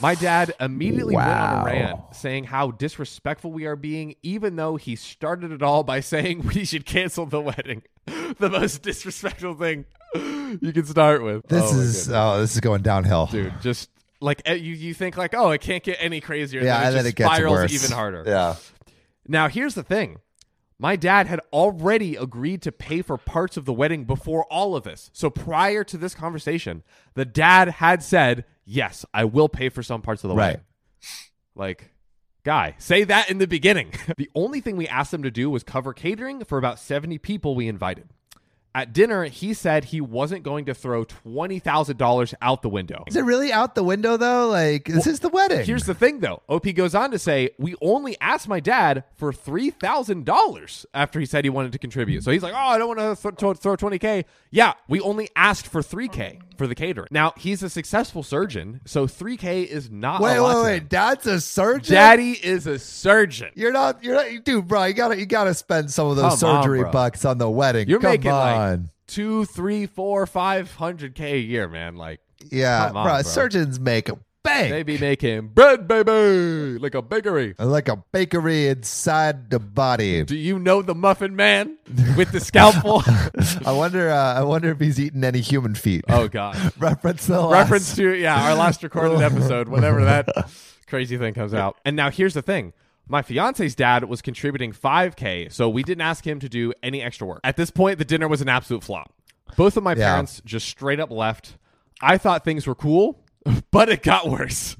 My 0.00 0.14
dad 0.14 0.54
immediately 0.60 1.16
went 1.16 1.28
on 1.28 1.62
a 1.62 1.64
rant 1.64 2.00
saying 2.12 2.44
how 2.44 2.70
disrespectful 2.70 3.50
we 3.50 3.66
are 3.66 3.74
being, 3.74 4.14
even 4.22 4.56
though 4.56 4.76
he 4.76 4.94
started 4.94 5.50
it 5.50 5.62
all 5.62 5.82
by 5.82 6.00
saying 6.14 6.46
we 6.46 6.64
should 6.64 6.86
cancel 6.86 7.26
the 7.26 7.40
wedding. 7.40 7.82
the 8.38 8.48
most 8.48 8.82
disrespectful 8.82 9.54
thing 9.54 9.86
you 10.14 10.72
can 10.72 10.84
start 10.84 11.22
with. 11.22 11.46
This 11.48 11.72
Oh 11.72 11.80
is 11.80 12.10
oh, 12.10 12.40
this 12.40 12.54
is 12.54 12.60
going 12.60 12.82
downhill, 12.82 13.26
dude, 13.26 13.60
just 13.60 13.90
like 14.20 14.42
eh, 14.44 14.54
you, 14.54 14.74
you 14.74 14.94
think 14.94 15.16
like, 15.16 15.34
oh, 15.34 15.50
it 15.50 15.60
can't 15.60 15.82
get 15.82 15.98
any 16.00 16.20
crazier. 16.20 16.62
Yeah, 16.62 16.82
then 16.84 16.92
then 16.94 16.96
it 16.96 17.00
it 17.00 17.02
just 17.04 17.16
gets 17.16 17.34
spirals 17.34 17.52
worse. 17.52 17.72
even 17.84 17.96
harder. 17.96 18.24
Yeah. 18.26 18.56
Now, 19.26 19.48
here's 19.48 19.74
the 19.74 19.82
thing. 19.82 20.18
My 20.78 20.94
dad 20.96 21.26
had 21.26 21.40
already 21.52 22.14
agreed 22.14 22.62
to 22.62 22.72
pay 22.72 23.02
for 23.02 23.18
parts 23.18 23.56
of 23.56 23.64
the 23.64 23.72
wedding 23.72 24.04
before 24.04 24.44
all 24.44 24.76
of 24.76 24.84
this. 24.84 25.10
So 25.12 25.28
prior 25.28 25.82
to 25.84 25.98
this 25.98 26.14
conversation, 26.14 26.84
the 27.14 27.24
dad 27.24 27.68
had 27.68 28.02
said, 28.02 28.44
"Yes, 28.64 29.04
I 29.12 29.24
will 29.24 29.48
pay 29.48 29.68
for 29.70 29.82
some 29.82 30.02
parts 30.02 30.22
of 30.24 30.28
the 30.28 30.36
Right. 30.36 30.46
wedding." 30.46 30.60
Like, 31.56 31.90
guy, 32.44 32.76
say 32.78 33.02
that 33.04 33.28
in 33.28 33.38
the 33.38 33.48
beginning. 33.48 33.92
the 34.16 34.30
only 34.36 34.60
thing 34.60 34.76
we 34.76 34.86
asked 34.86 35.10
them 35.10 35.24
to 35.24 35.30
do 35.32 35.50
was 35.50 35.64
cover 35.64 35.92
catering 35.92 36.44
for 36.44 36.58
about 36.58 36.78
70 36.78 37.18
people 37.18 37.54
we 37.56 37.66
invited. 37.66 38.08
At 38.78 38.92
dinner, 38.92 39.24
he 39.24 39.54
said 39.54 39.86
he 39.86 40.00
wasn't 40.00 40.44
going 40.44 40.66
to 40.66 40.74
throw 40.74 41.04
$20,000 41.04 42.34
out 42.40 42.62
the 42.62 42.68
window. 42.68 43.02
Is 43.08 43.16
it 43.16 43.24
really 43.24 43.52
out 43.52 43.74
the 43.74 43.82
window 43.82 44.16
though? 44.16 44.46
Like 44.48 44.84
this 44.84 45.08
is 45.08 45.18
the 45.18 45.28
wedding. 45.30 45.64
Here's 45.66 45.82
the 45.84 45.94
thing, 45.94 46.20
though. 46.20 46.42
OP 46.48 46.72
goes 46.74 46.94
on 46.94 47.10
to 47.10 47.18
say, 47.18 47.50
We 47.58 47.74
only 47.82 48.16
asked 48.20 48.46
my 48.46 48.60
dad 48.60 49.02
for 49.16 49.32
$3,000 49.32 50.86
after 50.94 51.18
he 51.20 51.26
said 51.26 51.44
he 51.44 51.50
wanted 51.50 51.72
to 51.72 51.78
contribute. 51.78 52.22
So 52.22 52.30
he's 52.30 52.42
like, 52.42 52.54
Oh, 52.54 52.56
I 52.56 52.78
don't 52.78 52.96
want 52.96 53.00
to 53.18 53.30
th- 53.30 53.58
throw 53.58 53.76
20K. 53.76 54.24
Yeah, 54.50 54.74
we 54.88 55.00
only 55.00 55.28
asked 55.34 55.66
for 55.66 55.82
3K 55.82 56.38
for 56.56 56.66
the 56.66 56.74
catering. 56.74 57.08
Now, 57.10 57.34
he's 57.36 57.62
a 57.62 57.70
successful 57.70 58.22
surgeon, 58.22 58.80
so 58.84 59.06
3K 59.06 59.66
is 59.66 59.90
not 59.90 60.20
wait, 60.20 60.40
wait, 60.40 60.62
wait. 60.62 60.88
Dad's 60.88 61.26
a 61.26 61.40
surgeon. 61.40 61.94
Daddy 61.94 62.32
is 62.32 62.66
a 62.66 62.78
surgeon. 62.78 63.50
You're 63.54 63.72
not. 63.72 64.02
You're 64.02 64.14
not, 64.14 64.44
dude, 64.44 64.66
bro. 64.68 64.84
You 64.84 64.94
gotta. 64.94 65.18
You 65.18 65.26
gotta 65.26 65.54
spend 65.54 65.90
some 65.90 66.08
of 66.08 66.16
those 66.16 66.40
Come 66.40 66.62
surgery 66.62 66.80
bro. 66.80 66.90
bucks 66.92 67.24
on 67.24 67.38
the 67.38 67.48
wedding. 67.50 67.88
You're 67.88 68.00
Come 68.00 68.10
making 68.12 68.30
on. 68.30 68.38
like 68.38 68.67
two, 69.06 69.44
three, 69.46 69.86
four, 69.86 70.26
five 70.26 70.74
hundred 70.74 71.14
K 71.14 71.34
a 71.34 71.38
year, 71.38 71.68
man. 71.68 71.96
Like, 71.96 72.20
yeah, 72.50 72.86
on, 72.86 72.92
bro, 72.92 73.04
bro. 73.04 73.22
Surgeons 73.22 73.78
make 73.80 74.08
a 74.08 74.18
bang. 74.42 74.70
they 74.70 74.82
be 74.82 74.98
making 74.98 75.48
bread, 75.48 75.88
baby, 75.88 76.78
like 76.78 76.94
a 76.94 77.02
bakery. 77.02 77.54
like 77.58 77.88
a 77.88 77.96
bakery 78.12 78.68
inside 78.68 79.50
the 79.50 79.58
body. 79.58 80.24
Do 80.24 80.36
you 80.36 80.58
know 80.58 80.82
the 80.82 80.94
muffin 80.94 81.34
man 81.36 81.76
with 82.16 82.32
the 82.32 82.40
scalpel? 82.40 83.02
I 83.66 83.72
wonder. 83.72 84.10
Uh, 84.10 84.34
I 84.34 84.42
wonder 84.44 84.70
if 84.70 84.80
he's 84.80 85.00
eaten 85.00 85.24
any 85.24 85.40
human 85.40 85.74
feet. 85.74 86.04
oh, 86.08 86.28
God. 86.28 86.56
Reference 86.78 87.26
the 87.26 87.40
last- 87.40 87.62
reference 87.64 87.96
to 87.96 88.14
yeah 88.14 88.48
our 88.48 88.54
last 88.54 88.82
recorded 88.82 89.20
episode 89.20 89.68
whenever 89.68 90.04
that 90.04 90.28
crazy 90.86 91.18
thing 91.18 91.34
comes 91.34 91.52
out 91.52 91.76
and 91.84 91.94
now 91.96 92.10
here's 92.10 92.32
the 92.32 92.40
thing 92.40 92.72
my 93.08 93.22
fiance's 93.22 93.74
dad 93.74 94.04
was 94.04 94.20
contributing 94.22 94.72
5k 94.72 95.52
so 95.52 95.68
we 95.68 95.82
didn't 95.82 96.02
ask 96.02 96.26
him 96.26 96.38
to 96.40 96.48
do 96.48 96.72
any 96.82 97.02
extra 97.02 97.26
work 97.26 97.40
at 97.44 97.56
this 97.56 97.70
point 97.70 97.98
the 97.98 98.04
dinner 98.04 98.28
was 98.28 98.40
an 98.40 98.48
absolute 98.48 98.84
flop 98.84 99.12
both 99.56 99.76
of 99.76 99.82
my 99.82 99.94
Yeah. 99.94 100.10
parents 100.12 100.42
just 100.44 100.68
straight 100.68 101.00
up 101.00 101.10
left 101.10 101.56
i 102.02 102.18
thought 102.18 102.44
things 102.44 102.66
were 102.66 102.74
cool 102.74 103.24
but 103.70 103.88
it 103.88 104.02
got 104.02 104.28
worse 104.28 104.76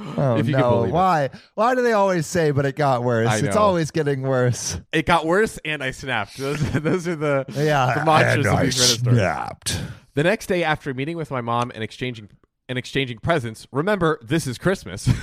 Oh 0.00 0.36
if 0.38 0.46
you 0.46 0.52
can 0.54 0.60
no! 0.62 0.70
believe 0.76 0.90
it. 0.90 0.94
Why? 0.94 1.30
Why 1.54 1.74
do 1.74 1.82
they 1.82 1.92
always 1.92 2.24
say? 2.24 2.52
But 2.52 2.64
it 2.66 2.76
got 2.76 3.02
worse. 3.02 3.42
It's 3.42 3.56
always 3.56 3.90
getting 3.90 4.22
worse. 4.22 4.80
it 4.92 5.06
got 5.06 5.26
worse 5.26 5.58
and 5.64 5.82
i 5.82 5.90
snapped 5.90 6.36
those, 6.38 6.60
those 6.70 7.08
are 7.08 7.16
the, 7.16 7.44
Yeah, 7.48 7.94
the 7.98 8.04
mantras 8.04 8.46
of 8.46 8.60
these 8.60 8.98
snapped. 9.00 9.80
the 10.14 10.22
next 10.22 10.46
day 10.46 10.62
after 10.62 10.94
meeting 10.94 11.16
with 11.16 11.32
my 11.32 11.40
mom 11.40 11.72
and 11.74 11.82
exchanging 11.82 12.28
and 12.68 12.78
exchanging 12.78 13.18
presents 13.18 13.66
remember 13.72 14.18
this 14.22 14.46
is 14.46 14.58
christmas 14.58 15.08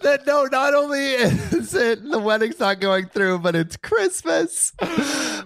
That 0.00 0.26
no, 0.26 0.44
not 0.46 0.72
only 0.74 0.98
is 1.12 1.74
it 1.74 2.02
the 2.02 2.18
wedding's 2.18 2.58
not 2.58 2.80
going 2.80 3.08
through, 3.08 3.40
but 3.40 3.54
it's 3.54 3.76
Christmas. 3.76 4.72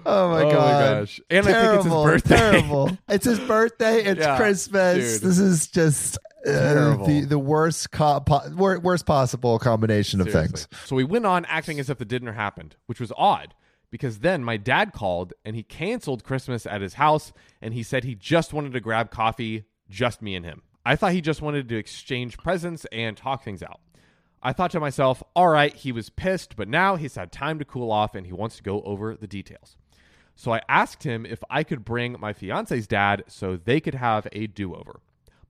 Oh 0.07 0.29
my 0.31 0.43
Oh 0.43 0.45
my 0.47 0.53
god! 0.53 1.01
gosh. 1.01 1.21
And 1.31 1.47
I 1.47 1.53
think 1.53 1.57
it's 1.57 1.85
his 1.85 1.93
Terrible, 1.93 2.05
birthday. 2.05 2.37
Terrible. 2.37 2.99
It's 3.09 3.25
his 3.25 3.41
birthday. 3.41 4.05
It's 4.05 4.21
Yeah, 4.21 4.37
Christmas. 4.37 5.19
dude. 5.21 5.29
This 5.29 5.39
is 5.39 5.67
just 5.67 6.19
uh, 6.47 6.97
the 7.05 7.27
the 7.29 7.39
worst 7.39 7.91
co- 7.91 8.21
po- 8.21 8.49
worst 8.55 9.07
possible 9.07 9.59
combination 9.59 10.21
of 10.21 10.31
Seriously. 10.31 10.59
things. 10.59 10.69
So 10.85 10.95
we 10.95 11.05
went 11.05 11.27
on 11.27 11.45
acting 11.47 11.81
as 11.81 11.91
if 11.91 11.99
the 11.99 12.05
dinner 12.05 12.33
happened, 12.35 12.77
which 12.87 13.01
was 13.01 13.13
odd 13.17 13.55
because 13.91 14.19
then 14.21 14.45
my 14.45 14.57
dad 14.57 14.93
called 14.93 15.33
and 15.45 15.57
he 15.57 15.63
canceled 15.65 16.23
Christmas 16.23 16.65
at 16.67 16.81
his 16.81 16.95
house 16.95 17.33
and 17.61 17.75
he 17.75 17.83
said 17.83 18.05
he 18.05 18.15
just 18.15 18.53
wanted 18.53 18.73
to 18.75 18.81
grab 18.81 19.11
coffee, 19.11 19.65
just 19.91 20.23
me 20.23 20.35
and 20.37 20.45
him. 20.45 20.63
I 20.85 20.97
thought 20.97 21.13
he 21.13 21.21
just 21.21 21.43
wanted 21.43 21.69
to 21.69 21.77
exchange 21.77 22.37
presents 22.37 22.85
and 22.93 23.17
talk 23.17 23.43
things 23.43 23.63
out. 23.63 23.81
I 24.43 24.53
thought 24.53 24.71
to 24.73 24.81
myself, 24.81 25.23
all 25.35 25.49
right, 25.49 25.75
he 25.75 25.91
was 25.91 26.11
pissed, 26.11 26.57
but 26.57 26.69
now 26.69 26.97
he's 26.97 27.15
had 27.15 27.33
time 27.33 27.59
to 27.59 27.65
cool 27.65 27.91
off 27.91 28.15
and 28.15 28.27
he 28.27 28.33
wants 28.33 28.57
to 28.57 28.63
go 28.63 28.83
over 28.83 29.17
the 29.17 29.27
details. 29.27 29.77
So 30.37 30.53
I 30.53 30.61
asked 30.69 31.05
him 31.05 31.25
if 31.25 31.43
I 31.49 31.65
could 31.65 31.85
bring 31.85 32.17
my 32.21 32.33
fiance's 32.33 32.87
dad 32.87 33.25
so 33.27 33.57
they 33.57 33.81
could 33.81 33.95
have 33.95 34.29
a 34.33 34.47
do 34.47 34.75
over. 34.75 35.01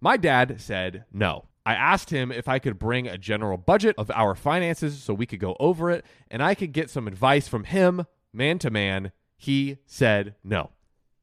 My 0.01 0.17
dad 0.17 0.61
said 0.61 1.05
no. 1.13 1.47
I 1.67 1.75
asked 1.75 2.11
him 2.11 2.31
if 2.31 2.47
I 2.47 2.59
could 2.59 2.79
bring 2.79 3.09
a 3.09 3.17
general 3.17 3.57
budget 3.57 3.97
of 3.97 4.11
our 4.11 4.35
finances 4.35 5.03
so 5.03 5.15
we 5.15 5.27
could 5.27 5.41
go 5.41 5.57
over 5.59 5.91
it 5.91 6.05
and 6.31 6.43
I 6.43 6.55
could 6.55 6.73
get 6.73 6.91
some 6.91 7.09
advice 7.09 7.49
from 7.49 7.65
him, 7.65 8.07
man 8.33 8.59
to 8.61 8.71
man. 8.71 9.13
He 9.37 9.79
said 9.87 10.35
no. 10.45 10.71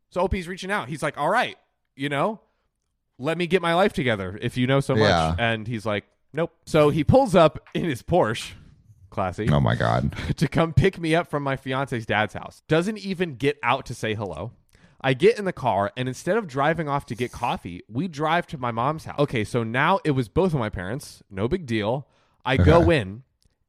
So 0.10 0.21
OP's 0.21 0.47
reaching 0.47 0.71
out. 0.71 0.89
He's 0.89 1.04
like, 1.04 1.17
all 1.17 1.30
right, 1.30 1.58
you 1.95 2.10
know, 2.10 2.41
let 3.21 3.38
me 3.38 3.47
get 3.47 3.62
my 3.62 3.75
life 3.75 3.93
together 3.93 4.38
if 4.41 4.57
you 4.57 4.67
know 4.67 4.79
so 4.79 4.95
much. 4.95 5.10
Yeah. 5.10 5.36
And 5.38 5.67
he's 5.67 5.86
like, 5.86 6.05
nope. 6.34 6.51
So 6.65 6.89
he 6.89 7.03
pulls 7.03 7.36
up 7.36 7.67
in 7.73 7.86
his 7.86 8.01
Porsche, 8.01 8.53
classy, 9.10 9.47
Oh 9.49 9.60
my 9.60 9.75
god! 9.75 10.15
to 10.38 10.47
come 10.47 10.73
pick 10.73 10.99
me 10.99 11.13
up 11.15 11.29
from 11.29 11.43
my 11.43 11.55
fiance's 11.55 12.05
dad's 12.05 12.34
house. 12.34 12.63
Doesn't 12.67 12.97
even 12.97 13.36
get 13.36 13.57
out 13.63 13.86
to 13.88 13.93
say 13.93 14.15
hello. 14.15 14.51
I 15.03 15.13
get 15.13 15.39
in 15.39 15.45
the 15.45 15.53
car, 15.53 15.91
and 15.97 16.07
instead 16.07 16.38
of 16.38 16.47
driving 16.47 16.88
off 16.88 17.07
to 17.07 17.15
get 17.15 17.31
coffee, 17.31 17.81
we 17.89 18.07
drive 18.07 18.45
to 18.47 18.57
my 18.57 18.71
mom's 18.71 19.05
house. 19.05 19.17
Okay, 19.17 19.43
so 19.43 19.63
now 19.63 19.99
it 20.03 20.12
was 20.12 20.29
both 20.29 20.53
of 20.53 20.60
my 20.60 20.69
parents. 20.69 21.23
No 21.29 21.47
big 21.47 21.65
deal. 21.65 22.07
I 22.45 22.57
go 22.57 22.89
in. 22.91 23.23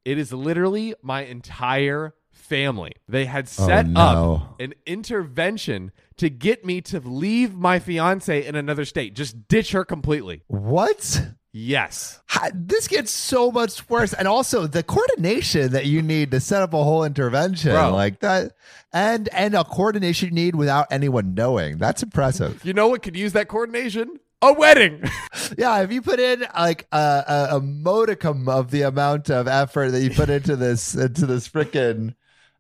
It 0.05 0.19
is 0.19 0.33
literally 0.33 0.95
my 1.01 1.23
entire 1.25 2.15
family. 2.53 2.93
They 3.09 3.25
had 3.25 3.47
oh, 3.59 3.67
set 3.67 3.87
no. 3.87 4.01
up 4.01 4.61
an 4.61 4.75
intervention 4.85 5.91
to 6.19 6.29
get 6.29 6.67
me 6.67 6.83
to 6.83 7.01
leave 7.01 7.55
my 7.55 7.79
fiance 7.79 8.45
in 8.45 8.55
another 8.55 8.85
state, 8.85 9.15
just 9.15 9.49
ditch 9.49 9.73
her 9.73 9.87
completely. 9.87 10.43
What? 10.49 11.29
Yes. 11.55 12.21
How- 12.27 12.51
This 12.53 12.89
gets 12.89 13.11
so 13.11 13.51
much 13.51 13.89
worse, 13.89 14.13
and 14.13 14.29
also 14.29 14.67
the 14.67 14.83
coordination 14.83 15.73
that 15.73 15.87
you 15.87 16.03
need 16.03 16.31
to 16.33 16.41
set 16.41 16.61
up 16.63 16.75
a 16.75 16.83
whole 16.85 17.05
intervention 17.05 17.73
Bro. 17.73 17.93
like 17.93 18.21
that, 18.21 18.53
and 18.93 19.31
and 19.31 19.55
a 19.55 19.65
coordination 19.65 20.29
you 20.29 20.35
need 20.35 20.55
without 20.55 20.89
anyone 20.91 21.33
knowing. 21.33 21.79
That's 21.79 22.03
impressive. 22.03 22.63
You 22.65 22.75
know 22.75 22.89
what 22.89 23.03
could 23.03 23.17
use 23.17 23.33
that 23.33 23.49
coordination? 23.49 24.19
A 24.43 24.53
wedding. 24.53 25.03
Yeah, 25.59 25.83
if 25.83 25.93
you 25.93 26.01
put 26.01 26.19
in 26.19 26.47
like 26.57 26.87
a, 26.93 26.97
a, 27.53 27.57
a 27.57 27.61
modicum 27.61 28.49
of 28.49 28.71
the 28.71 28.83
amount 28.83 29.29
of 29.29 29.47
effort 29.47 29.91
that 29.91 30.01
you 30.01 30.09
put 30.11 30.31
into 30.31 30.57
this 30.57 30.95
into 30.95 31.27
this 31.27 31.47
freaking 31.47 32.15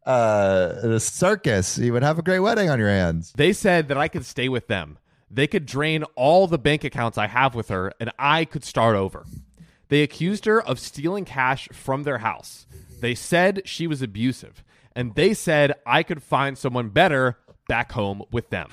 uh 0.04 0.80
this 0.82 1.04
circus, 1.04 1.78
you 1.78 1.92
would 1.92 2.02
have 2.02 2.18
a 2.18 2.22
great 2.22 2.40
wedding 2.40 2.70
on 2.70 2.78
your 2.78 2.88
hands. 2.88 3.32
They 3.36 3.52
said 3.52 3.88
that 3.88 3.98
I 3.98 4.08
could 4.08 4.24
stay 4.24 4.48
with 4.48 4.66
them. 4.66 4.98
They 5.30 5.46
could 5.46 5.64
drain 5.64 6.04
all 6.14 6.46
the 6.46 6.58
bank 6.58 6.84
accounts 6.84 7.16
I 7.16 7.26
have 7.26 7.54
with 7.54 7.68
her 7.68 7.92
and 7.98 8.10
I 8.18 8.44
could 8.44 8.64
start 8.64 8.96
over. 8.96 9.24
They 9.88 10.02
accused 10.02 10.44
her 10.46 10.60
of 10.60 10.78
stealing 10.78 11.24
cash 11.24 11.68
from 11.72 12.02
their 12.02 12.18
house. 12.18 12.66
They 13.00 13.14
said 13.14 13.62
she 13.64 13.86
was 13.86 14.02
abusive. 14.02 14.64
And 14.94 15.14
they 15.14 15.34
said 15.34 15.74
I 15.86 16.02
could 16.02 16.22
find 16.22 16.56
someone 16.58 16.90
better 16.90 17.38
back 17.68 17.92
home 17.92 18.22
with 18.30 18.50
them. 18.50 18.70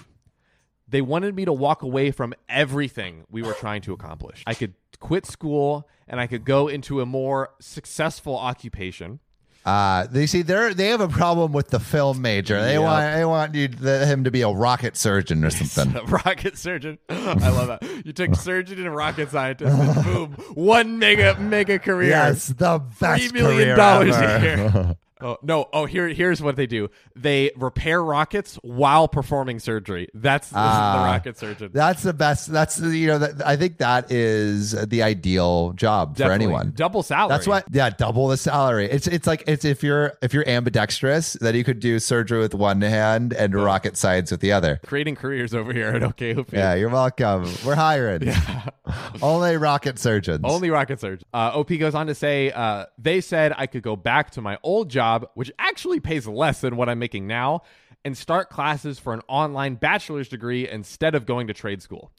They 0.88 1.02
wanted 1.02 1.36
me 1.36 1.46
to 1.46 1.54
walk 1.54 1.84
away 1.84 2.12
from 2.12 2.34
everything 2.50 3.26
we 3.30 3.42
were 3.42 3.54
trying 3.54 3.82
to 3.84 3.94
accomplish. 3.94 4.44
I 4.48 4.54
could 4.54 4.74
quit 5.00 5.26
school 5.26 5.88
and 6.08 6.20
I 6.20 6.28
could 6.28 6.44
go 6.44 6.68
into 6.68 7.00
a 7.00 7.06
more 7.06 7.52
successful 7.60 8.38
occupation. 8.38 9.20
Uh 9.66 10.08
they 10.08 10.26
see 10.26 10.42
they're 10.42 10.74
they 10.74 10.88
have 10.88 11.02
a 11.02 11.08
problem 11.10 11.52
with 11.52 11.68
the 11.70 11.80
film 11.80 12.22
major. 12.22 12.62
They 12.62 12.74
Yep. 12.74 12.82
want 12.82 13.16
they 13.16 13.26
want 13.26 13.56
you 13.56 13.68
the, 13.68 14.06
him 14.06 14.24
to 14.24 14.32
be 14.32 14.42
a 14.42 14.50
rocket 14.50 14.96
surgeon 14.96 15.44
or 15.44 15.50
something. 15.50 15.96
A 15.98 16.04
rocket 16.06 16.58
surgeon. 16.58 16.98
I 17.10 17.50
love 17.50 17.68
that. 17.68 18.06
You 18.06 18.14
took 18.14 18.36
surgeon 18.36 18.80
and 18.80 18.96
rocket 18.96 19.30
scientist, 19.32 19.76
and 19.78 20.04
boom, 20.06 20.32
one 20.56 20.98
mega 20.98 21.38
mega 21.40 21.78
career. 21.78 22.10
yes, 22.10 22.48
the 22.48 22.80
best 23.00 23.22
three 23.30 23.42
million 23.42 23.58
career 23.64 23.76
dollars 23.76 24.16
ever. 24.16 24.36
a 24.38 24.42
year. 24.86 24.98
Oh 25.22 25.38
no! 25.42 25.68
Oh, 25.74 25.86
here, 25.86 26.08
here's 26.08 26.42
what 26.42 26.56
they 26.56 26.66
do. 26.66 26.90
They 27.16 27.52
repair 27.58 28.02
rockets 28.02 28.56
while 28.62 29.08
performing 29.10 29.60
surgery. 29.60 30.08
That's 30.14 30.48
is 30.48 30.54
the 30.54 30.60
Ah. 30.60 31.04
rocket 31.06 31.38
surgeon. 31.38 31.72
That's 31.74 32.04
the 32.04 32.14
best. 32.14 32.52
That's 32.52 32.78
the- 32.78 32.98
you 32.98 33.08
know. 33.08 33.18
That, 33.20 33.46
I 33.46 33.58
think 33.58 33.80
that 33.80 34.12
is 34.12 34.72
the 34.72 35.04
ideal 35.04 35.74
job 35.74 36.16
for 36.18 36.32
anyone. 36.32 36.72
double 36.76 37.04
salary. 37.04 37.30
That's 37.30 37.48
what. 37.48 37.66
Yeah, 37.72 37.90
double 37.90 38.30
the 38.30 38.38
salary. 38.38 38.86
It's 38.90 39.08
it's 39.08 39.28
like 39.28 39.44
it's 39.46 39.66
if 39.66 39.84
you're 39.84 40.14
if 40.22 40.34
you're 40.34 40.48
ambidextrous, 40.48 41.34
then 41.34 41.54
you 41.54 41.66
could 41.66 41.80
do 41.82 42.00
surgery 42.00 42.40
with 42.40 42.54
one 42.56 42.82
hand 42.82 43.34
and 43.34 43.54
rocket 43.54 43.98
science 43.98 44.32
with 44.32 44.40
the 44.40 44.54
other. 44.54 44.80
creating 44.86 45.16
careers 45.16 45.54
over 45.54 45.74
here 45.74 45.88
at 45.90 46.02
OKOP. 46.02 46.54
Yeah, 46.54 46.76
you're 46.76 46.90
welcome. 46.90 47.46
We're 47.66 47.76
hiring. 47.76 48.24
yeah. 48.24 48.70
Only 49.22 49.58
rocket 49.58 50.00
surgeons. 50.00 50.42
Only 50.44 50.70
rocket 50.70 51.00
surgeons. 51.00 51.24
Uh, 51.34 51.52
OP 51.54 51.78
goes 51.78 51.94
on 51.94 52.08
to 52.08 52.16
say, 52.16 52.52
uh, 52.52 52.86
they 52.98 53.22
said 53.22 53.54
I 53.58 53.68
could 53.68 53.84
go 53.84 53.96
back 53.96 54.32
to 54.32 54.42
my 54.42 54.58
old 54.64 54.90
job, 54.90 55.09
which 55.34 55.52
actually 55.60 56.00
pays 56.00 56.28
less 56.28 56.62
than 56.62 56.76
what 56.76 56.90
I'm 56.90 57.00
making 57.00 57.28
now, 57.28 57.62
and 58.06 58.18
start 58.18 58.50
classes 58.50 59.00
for 59.00 59.14
an 59.14 59.22
online 59.28 59.76
bachelor's 59.76 60.30
degree 60.30 60.68
instead 60.68 61.16
of 61.16 61.26
going 61.26 61.48
to 61.48 61.54
trade 61.54 61.82
school. 61.82 62.12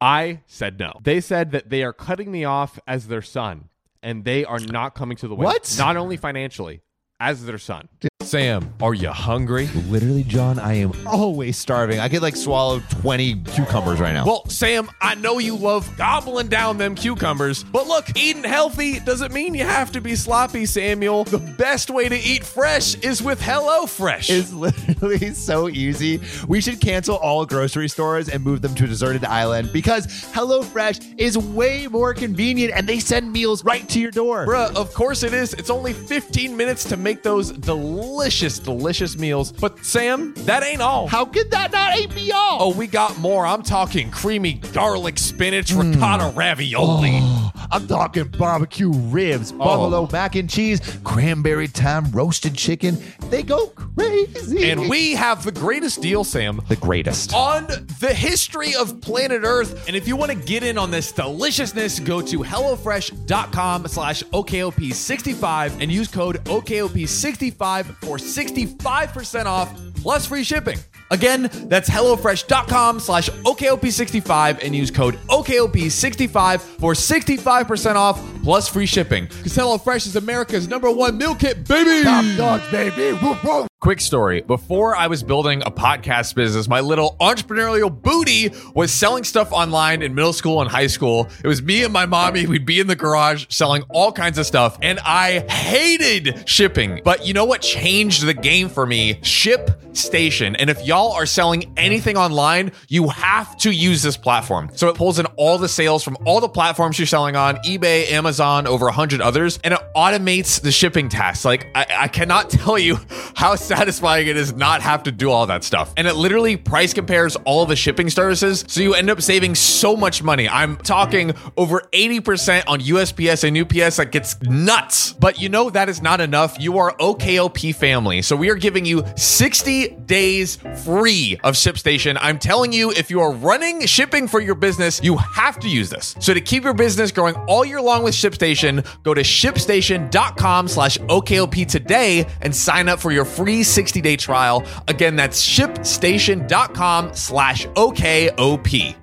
I 0.00 0.40
said 0.46 0.78
no. 0.78 1.00
They 1.02 1.20
said 1.20 1.52
that 1.52 1.70
they 1.70 1.82
are 1.82 1.92
cutting 1.92 2.30
me 2.30 2.44
off 2.44 2.78
as 2.86 3.08
their 3.08 3.22
son, 3.22 3.68
and 4.02 4.24
they 4.24 4.44
are 4.44 4.60
not 4.60 4.94
coming 4.94 5.16
to 5.18 5.28
the 5.28 5.34
wedding. 5.34 5.46
What? 5.46 5.74
Not 5.78 5.96
only 5.96 6.16
financially, 6.16 6.82
as 7.18 7.46
their 7.46 7.58
son. 7.58 7.88
Sam, 8.24 8.72
are 8.80 8.94
you 8.94 9.10
hungry? 9.10 9.68
Literally, 9.88 10.22
John, 10.22 10.58
I 10.58 10.74
am 10.74 10.92
always 11.06 11.58
starving. 11.58 12.00
I 12.00 12.08
could 12.08 12.22
like 12.22 12.36
swallow 12.36 12.80
20 12.88 13.42
cucumbers 13.42 14.00
right 14.00 14.14
now. 14.14 14.24
Well, 14.24 14.48
Sam, 14.48 14.90
I 15.02 15.14
know 15.14 15.38
you 15.38 15.54
love 15.54 15.94
gobbling 15.98 16.48
down 16.48 16.78
them 16.78 16.94
cucumbers, 16.94 17.64
but 17.64 17.86
look, 17.86 18.16
eating 18.16 18.42
healthy 18.42 18.98
doesn't 19.00 19.32
mean 19.32 19.54
you 19.54 19.64
have 19.64 19.92
to 19.92 20.00
be 20.00 20.16
sloppy, 20.16 20.64
Samuel. 20.64 21.24
The 21.24 21.38
best 21.38 21.90
way 21.90 22.08
to 22.08 22.16
eat 22.16 22.44
fresh 22.44 22.94
is 22.96 23.22
with 23.22 23.40
HelloFresh. 23.40 24.30
It's 24.30 24.52
literally 24.54 25.34
so 25.34 25.68
easy. 25.68 26.20
We 26.48 26.62
should 26.62 26.80
cancel 26.80 27.16
all 27.16 27.44
grocery 27.44 27.88
stores 27.90 28.30
and 28.30 28.42
move 28.42 28.62
them 28.62 28.74
to 28.76 28.84
a 28.84 28.86
deserted 28.86 29.24
island 29.26 29.70
because 29.72 30.06
HelloFresh 30.06 31.16
is 31.18 31.36
way 31.36 31.88
more 31.88 32.14
convenient 32.14 32.72
and 32.74 32.88
they 32.88 33.00
send 33.00 33.30
meals 33.30 33.62
right 33.64 33.86
to 33.90 34.00
your 34.00 34.10
door. 34.10 34.46
Bruh, 34.46 34.74
of 34.74 34.94
course 34.94 35.22
it 35.22 35.34
is. 35.34 35.52
It's 35.54 35.70
only 35.70 35.92
15 35.92 36.56
minutes 36.56 36.84
to 36.84 36.96
make 36.96 37.22
those 37.22 37.52
delicious, 37.52 38.13
delicious 38.14 38.60
delicious 38.60 39.18
meals. 39.18 39.50
But 39.50 39.84
Sam, 39.84 40.34
that 40.46 40.62
ain't 40.62 40.80
all. 40.80 41.08
How 41.08 41.24
could 41.24 41.50
that 41.50 41.72
not 41.72 41.98
ain't 41.98 42.14
me 42.14 42.30
all? 42.30 42.58
Oh, 42.60 42.72
we 42.72 42.86
got 42.86 43.18
more. 43.18 43.44
I'm 43.44 43.64
talking 43.64 44.10
creamy 44.12 44.54
garlic 44.72 45.18
spinach 45.18 45.72
ricotta 45.72 46.24
mm. 46.24 46.36
ravioli. 46.36 47.18
Oh. 47.20 47.50
I'm 47.70 47.86
talking 47.86 48.24
barbecue 48.24 48.90
ribs, 48.90 49.52
oh. 49.52 49.58
buffalo 49.58 50.08
mac 50.10 50.34
and 50.36 50.48
cheese, 50.48 50.80
cranberry 51.04 51.66
thyme 51.66 52.10
roasted 52.12 52.54
chicken. 52.54 52.96
They 53.30 53.42
go 53.42 53.68
crazy. 53.68 54.70
And 54.70 54.88
we 54.88 55.12
have 55.14 55.44
the 55.44 55.52
greatest 55.52 56.02
deal, 56.02 56.24
Sam, 56.24 56.60
the 56.68 56.76
greatest. 56.76 57.34
on 57.34 57.66
the 58.00 58.14
history 58.14 58.74
of 58.74 59.00
planet 59.00 59.42
Earth. 59.44 59.86
And 59.86 59.96
if 59.96 60.08
you 60.08 60.16
want 60.16 60.30
to 60.30 60.36
get 60.36 60.62
in 60.62 60.78
on 60.78 60.90
this 60.90 61.12
deliciousness, 61.12 62.00
go 62.00 62.20
to 62.22 62.38
HelloFresh.com 62.38 63.88
slash 63.88 64.22
OKOP65 64.24 65.80
and 65.80 65.90
use 65.90 66.08
code 66.08 66.42
OKOP65 66.44 67.84
for 67.96 68.16
65% 68.16 69.46
off 69.46 69.93
plus 70.04 70.26
free 70.26 70.44
shipping. 70.44 70.78
Again, 71.10 71.48
that's 71.64 71.88
HelloFresh.com 71.88 73.00
slash 73.00 73.30
OKOP65 73.30 74.62
and 74.62 74.76
use 74.76 74.90
code 74.90 75.14
OKOP65 75.28 76.60
for 76.60 76.92
65% 76.92 77.94
off 77.94 78.22
plus 78.42 78.68
free 78.68 78.84
shipping. 78.84 79.24
Because 79.24 79.56
HelloFresh 79.56 80.06
is 80.06 80.16
America's 80.16 80.68
number 80.68 80.90
one 80.90 81.16
meal 81.16 81.34
kit, 81.34 81.66
baby! 81.66 82.04
Top 82.04 82.24
dogs, 82.36 82.70
baby. 82.70 83.18
Woof, 83.22 83.42
woof. 83.42 83.66
Quick 83.84 84.00
story. 84.00 84.40
Before 84.40 84.96
I 84.96 85.08
was 85.08 85.22
building 85.22 85.60
a 85.66 85.70
podcast 85.70 86.34
business, 86.34 86.66
my 86.68 86.80
little 86.80 87.16
entrepreneurial 87.20 87.90
booty 87.94 88.50
was 88.74 88.90
selling 88.90 89.24
stuff 89.24 89.52
online 89.52 90.00
in 90.00 90.14
middle 90.14 90.32
school 90.32 90.62
and 90.62 90.70
high 90.70 90.86
school. 90.86 91.28
It 91.44 91.46
was 91.46 91.60
me 91.60 91.84
and 91.84 91.92
my 91.92 92.06
mommy. 92.06 92.46
We'd 92.46 92.64
be 92.64 92.80
in 92.80 92.86
the 92.86 92.96
garage 92.96 93.44
selling 93.50 93.82
all 93.90 94.10
kinds 94.10 94.38
of 94.38 94.46
stuff, 94.46 94.78
and 94.80 94.98
I 95.00 95.40
hated 95.50 96.48
shipping. 96.48 97.02
But 97.04 97.26
you 97.26 97.34
know 97.34 97.44
what 97.44 97.60
changed 97.60 98.24
the 98.24 98.32
game 98.32 98.70
for 98.70 98.86
me? 98.86 99.18
Ship 99.20 99.70
Station. 99.92 100.56
And 100.56 100.70
if 100.70 100.84
y'all 100.86 101.12
are 101.12 101.26
selling 101.26 101.72
anything 101.76 102.16
online, 102.16 102.72
you 102.88 103.08
have 103.08 103.56
to 103.58 103.70
use 103.70 104.02
this 104.02 104.16
platform. 104.16 104.70
So 104.74 104.88
it 104.88 104.96
pulls 104.96 105.18
in 105.18 105.26
all 105.36 105.58
the 105.58 105.68
sales 105.68 106.02
from 106.02 106.16
all 106.24 106.40
the 106.40 106.48
platforms 106.48 106.98
you're 106.98 107.06
selling 107.06 107.36
on 107.36 107.56
eBay, 107.58 108.10
Amazon, 108.10 108.66
over 108.66 108.86
100 108.86 109.20
others, 109.20 109.58
and 109.62 109.74
it 109.74 109.80
automates 109.94 110.60
the 110.60 110.72
shipping 110.72 111.10
tasks. 111.10 111.44
Like, 111.44 111.66
I, 111.74 111.86
I 111.90 112.08
cannot 112.08 112.48
tell 112.64 112.78
you 112.78 112.98
how 113.36 113.54
satisfying 113.76 114.28
it 114.28 114.36
is 114.36 114.52
not 114.54 114.82
have 114.82 115.02
to 115.02 115.10
do 115.10 115.30
all 115.30 115.46
that 115.46 115.64
stuff. 115.64 115.92
And 115.96 116.06
it 116.06 116.14
literally 116.14 116.56
price 116.56 116.94
compares 116.94 117.34
all 117.36 117.66
the 117.66 117.74
shipping 117.74 118.08
services. 118.08 118.64
So 118.68 118.80
you 118.80 118.94
end 118.94 119.10
up 119.10 119.20
saving 119.20 119.56
so 119.56 119.96
much 119.96 120.22
money. 120.22 120.48
I'm 120.48 120.76
talking 120.76 121.32
over 121.56 121.82
80% 121.92 122.64
on 122.68 122.80
USPS 122.80 123.42
and 123.42 123.58
UPS. 123.58 123.96
That 123.96 124.12
gets 124.12 124.40
nuts. 124.42 125.12
But 125.12 125.40
you 125.40 125.48
know, 125.48 125.70
that 125.70 125.88
is 125.88 126.00
not 126.00 126.20
enough. 126.20 126.56
You 126.60 126.78
are 126.78 126.96
OKOP 126.98 127.74
family. 127.74 128.22
So 128.22 128.36
we 128.36 128.48
are 128.48 128.54
giving 128.54 128.84
you 128.84 129.02
60 129.16 129.88
days 130.06 130.56
free 130.84 131.40
of 131.42 131.54
ShipStation. 131.54 132.16
I'm 132.20 132.38
telling 132.38 132.72
you, 132.72 132.92
if 132.92 133.10
you 133.10 133.20
are 133.20 133.32
running 133.32 133.86
shipping 133.86 134.28
for 134.28 134.40
your 134.40 134.54
business, 134.54 135.00
you 135.02 135.16
have 135.16 135.58
to 135.60 135.68
use 135.68 135.90
this. 135.90 136.14
So 136.20 136.32
to 136.32 136.40
keep 136.40 136.62
your 136.62 136.74
business 136.74 137.10
growing 137.10 137.34
all 137.48 137.64
year 137.64 137.80
long 137.80 138.04
with 138.04 138.14
ShipStation, 138.14 138.86
go 139.02 139.14
to 139.14 139.22
shipstation.com 139.22 140.68
slash 140.68 140.96
OKOP 140.98 141.66
today 141.66 142.26
and 142.40 142.54
sign 142.54 142.88
up 142.88 143.00
for 143.00 143.10
your 143.10 143.24
free 143.24 143.63
60-day 143.64 144.16
trial. 144.16 144.64
Again, 144.88 145.16
that's 145.16 145.44
shipstation.com 145.46 147.14
slash 147.14 147.66
OKOP. 147.68 148.96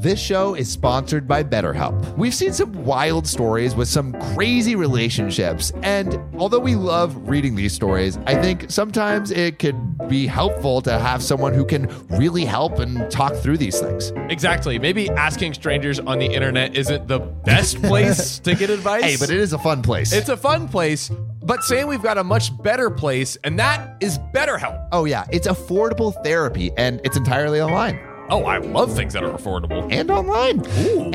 This 0.00 0.20
show 0.20 0.54
is 0.54 0.70
sponsored 0.70 1.26
by 1.26 1.42
BetterHelp. 1.42 2.16
We've 2.16 2.32
seen 2.32 2.52
some 2.52 2.72
wild 2.84 3.26
stories 3.26 3.74
with 3.74 3.88
some 3.88 4.12
crazy 4.32 4.76
relationships, 4.76 5.72
and 5.82 6.20
although 6.38 6.60
we 6.60 6.76
love 6.76 7.28
reading 7.28 7.56
these 7.56 7.72
stories, 7.72 8.16
I 8.24 8.40
think 8.40 8.70
sometimes 8.70 9.32
it 9.32 9.58
could 9.58 9.74
be 10.06 10.28
helpful 10.28 10.82
to 10.82 11.00
have 11.00 11.20
someone 11.20 11.52
who 11.52 11.64
can 11.64 11.88
really 12.10 12.44
help 12.44 12.78
and 12.78 13.10
talk 13.10 13.34
through 13.34 13.58
these 13.58 13.80
things. 13.80 14.12
Exactly. 14.30 14.78
Maybe 14.78 15.10
asking 15.10 15.54
strangers 15.54 15.98
on 15.98 16.20
the 16.20 16.26
internet 16.26 16.76
isn't 16.76 17.08
the 17.08 17.18
best 17.18 17.82
place 17.82 18.38
to 18.44 18.54
get 18.54 18.70
advice. 18.70 19.02
Hey, 19.02 19.16
but 19.18 19.30
it 19.30 19.40
is 19.40 19.52
a 19.52 19.58
fun 19.58 19.82
place. 19.82 20.12
It's 20.12 20.28
a 20.28 20.36
fun 20.36 20.68
place, 20.68 21.10
but 21.48 21.64
saying 21.64 21.86
we've 21.86 22.02
got 22.02 22.18
a 22.18 22.22
much 22.24 22.56
better 22.62 22.90
place, 22.90 23.36
and 23.42 23.58
that 23.58 23.96
is 24.00 24.18
BetterHelp. 24.18 24.86
oh, 24.92 25.06
yeah, 25.06 25.24
it's 25.32 25.48
affordable 25.48 26.12
therapy, 26.22 26.70
and 26.76 27.00
it's 27.04 27.16
entirely 27.16 27.60
online. 27.60 28.07
Oh, 28.30 28.44
I 28.44 28.58
love 28.58 28.94
things 28.94 29.12
that 29.14 29.24
are 29.24 29.36
affordable. 29.36 29.88
and 29.90 30.10
online. 30.10 30.64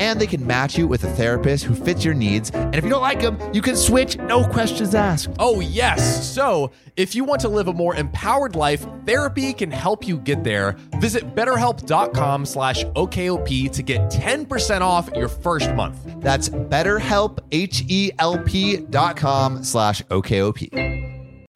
And 0.00 0.20
they 0.20 0.26
can 0.26 0.46
match 0.46 0.76
you 0.76 0.86
with 0.88 1.04
a 1.04 1.10
therapist 1.10 1.64
who 1.64 1.74
fits 1.74 2.04
your 2.04 2.14
needs. 2.14 2.50
And 2.50 2.74
if 2.74 2.84
you 2.84 2.90
don't 2.90 3.02
like 3.02 3.20
them, 3.20 3.38
you 3.52 3.62
can 3.62 3.76
switch, 3.76 4.16
no 4.18 4.44
questions 4.44 4.94
asked. 4.94 5.28
Oh, 5.38 5.60
yes. 5.60 6.26
So, 6.28 6.72
if 6.96 7.14
you 7.14 7.24
want 7.24 7.40
to 7.42 7.48
live 7.48 7.68
a 7.68 7.72
more 7.72 7.94
empowered 7.94 8.56
life, 8.56 8.86
therapy 9.06 9.52
can 9.52 9.70
help 9.70 10.06
you 10.06 10.18
get 10.18 10.44
there. 10.44 10.76
Visit 10.98 11.34
betterhelp.com 11.34 12.46
slash 12.46 12.84
OKOP 12.84 13.70
to 13.72 13.82
get 13.82 14.10
10% 14.10 14.80
off 14.80 15.08
your 15.14 15.28
first 15.28 15.72
month. 15.74 15.98
That's 16.20 16.48
betterhelp, 16.48 17.38
H-E-L-P 17.52 18.76
dot 18.90 19.16
com 19.16 19.62
slash 19.64 20.02
OKOP. 20.04 21.03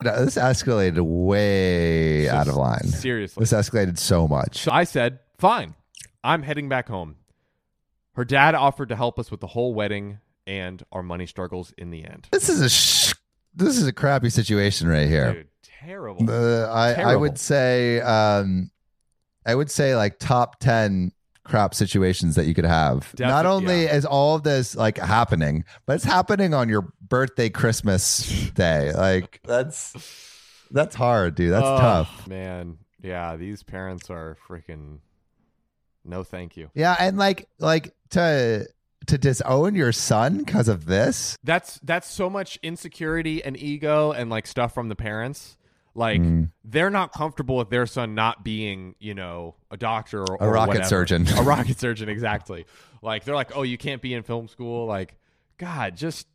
No, 0.03 0.23
This 0.25 0.35
escalated 0.35 1.01
way 1.01 2.29
out 2.29 2.47
of 2.47 2.55
line. 2.55 2.87
Seriously. 2.87 3.41
This 3.41 3.51
escalated 3.51 3.97
so 3.97 4.27
much. 4.27 4.59
So 4.59 4.71
I 4.71 4.85
said, 4.85 5.19
fine, 5.37 5.75
I'm 6.23 6.43
heading 6.43 6.69
back 6.69 6.87
home. 6.87 7.15
Her 8.13 8.23
dad 8.25 8.55
offered 8.55 8.89
to 8.89 8.95
help 8.95 9.19
us 9.19 9.29
with 9.31 9.39
the 9.39 9.47
whole 9.47 9.73
wedding 9.73 10.19
and 10.47 10.83
our 10.91 11.03
money 11.03 11.25
struggles 11.25 11.73
in 11.77 11.89
the 11.91 12.05
end. 12.05 12.27
This 12.31 12.49
is 12.49 12.61
a 12.61 12.69
sh- 12.69 13.13
this 13.53 13.77
is 13.77 13.87
a 13.87 13.93
crappy 13.93 14.29
situation 14.29 14.87
right 14.87 15.07
here. 15.07 15.33
Dude, 15.33 15.47
terrible. 15.63 16.29
Uh, 16.29 16.65
I 16.67 16.93
I 16.93 17.15
would 17.15 17.37
say 17.37 18.01
um, 18.01 18.71
I 19.45 19.53
would 19.55 19.69
say 19.71 19.95
like 19.95 20.17
top 20.19 20.59
ten 20.59 21.11
crap 21.49 21.73
situations 21.75 22.35
that 22.35 22.45
you 22.45 22.53
could 22.53 22.65
have. 22.65 23.11
Defi- 23.15 23.27
Not 23.29 23.45
only 23.45 23.83
yeah. 23.83 23.95
is 23.95 24.05
all 24.05 24.35
of 24.35 24.43
this 24.43 24.75
like 24.75 24.97
happening, 24.97 25.65
but 25.85 25.95
it's 25.95 26.05
happening 26.05 26.53
on 26.53 26.69
your 26.69 26.87
birthday, 27.01 27.49
Christmas 27.49 28.49
day. 28.51 28.93
Like 28.93 29.41
that's 29.43 29.93
that's 30.71 30.95
hard, 30.95 31.35
dude. 31.35 31.51
That's 31.51 31.65
Oh, 31.65 31.77
tough. 31.77 32.27
Man, 32.27 32.77
yeah, 33.01 33.35
these 33.35 33.63
parents 33.63 34.09
are 34.09 34.37
freaking 34.47 34.99
no 36.05 36.23
thank 36.23 36.55
you. 36.57 36.69
Yeah, 36.73 36.95
and 36.99 37.17
like 37.17 37.49
like 37.59 37.93
to 38.11 38.67
to 39.07 39.17
disown 39.17 39.75
your 39.75 39.91
son 39.91 40.37
because 40.39 40.67
of 40.67 40.85
this. 40.85 41.37
That's 41.43 41.79
that's 41.83 42.09
so 42.09 42.29
much 42.29 42.59
insecurity 42.61 43.43
and 43.43 43.57
ego 43.57 44.11
and 44.11 44.29
like 44.29 44.45
stuff 44.47 44.73
from 44.73 44.89
the 44.89 44.95
parents. 44.95 45.57
Like 45.99 46.21
Mm. 46.21 46.49
they're 46.63 46.89
not 46.89 47.11
comfortable 47.11 47.57
with 47.57 47.69
their 47.69 47.85
son 47.85 48.15
not 48.15 48.43
being, 48.43 48.95
you 48.99 49.13
know, 49.13 49.55
a 49.69 49.77
doctor 49.77 50.21
or 50.21 50.37
A 50.39 50.47
or 50.47 50.51
rocket 50.53 50.67
whatever. 50.69 50.87
surgeon. 50.87 51.27
a 51.37 51.43
rocket 51.53 51.77
surgeon, 51.79 52.07
exactly. 52.09 52.65
Like 53.01 53.25
they're 53.25 53.35
like, 53.35 53.55
oh, 53.55 53.63
you 53.63 53.77
can't 53.77 54.01
be 54.01 54.13
in 54.13 54.23
film 54.23 54.47
school. 54.47 54.85
Like, 54.87 55.15
God, 55.57 55.95
just 55.97 56.25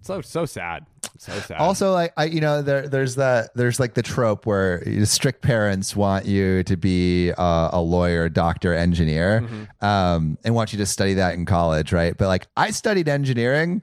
so 0.00 0.20
so 0.20 0.44
sad, 0.46 0.84
so 1.18 1.32
sad. 1.40 1.58
Also, 1.58 1.92
like 1.92 2.12
I, 2.16 2.24
you 2.24 2.40
know, 2.40 2.60
there 2.62 2.88
there's 2.88 3.14
that 3.16 3.50
there's 3.54 3.78
like 3.80 3.94
the 3.94 4.02
trope 4.02 4.44
where 4.46 4.82
strict 5.06 5.40
parents 5.42 5.94
want 5.96 6.26
you 6.26 6.62
to 6.64 6.76
be 6.76 7.32
uh, 7.32 7.70
a 7.72 7.80
lawyer, 7.80 8.28
doctor, 8.28 8.74
engineer, 8.74 9.40
Mm-hmm. 9.42 9.84
um, 9.84 10.38
and 10.44 10.54
want 10.54 10.72
you 10.72 10.78
to 10.78 10.86
study 10.86 11.14
that 11.14 11.34
in 11.34 11.44
college, 11.46 11.92
right? 11.92 12.14
But 12.16 12.28
like 12.28 12.46
I 12.56 12.70
studied 12.70 13.08
engineering 13.08 13.82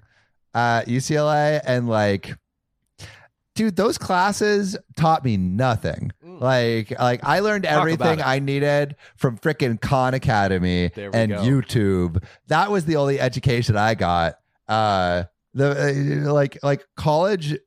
at 0.53 0.87
UCLA, 0.87 1.61
and 1.65 1.87
like, 1.87 2.35
dude, 3.55 3.75
those 3.75 3.97
classes 3.97 4.77
taught 4.95 5.23
me 5.23 5.37
nothing. 5.37 6.11
Mm. 6.25 6.41
Like, 6.41 6.99
like 6.99 7.21
I 7.23 7.39
learned 7.39 7.65
Talk 7.65 7.73
everything. 7.73 8.21
I 8.21 8.39
needed 8.39 8.95
from 9.15 9.37
freaking 9.37 9.79
Khan 9.79 10.13
Academy 10.13 10.91
and 10.95 11.31
go. 11.31 11.41
YouTube. 11.41 12.23
That 12.47 12.71
was 12.71 12.85
the 12.85 12.95
only 12.95 13.19
education 13.19 13.77
I 13.77 13.95
got. 13.95 14.35
Uh, 14.67 15.23
the 15.53 16.25
uh, 16.27 16.31
like, 16.31 16.57
like 16.63 16.85
college 16.95 17.57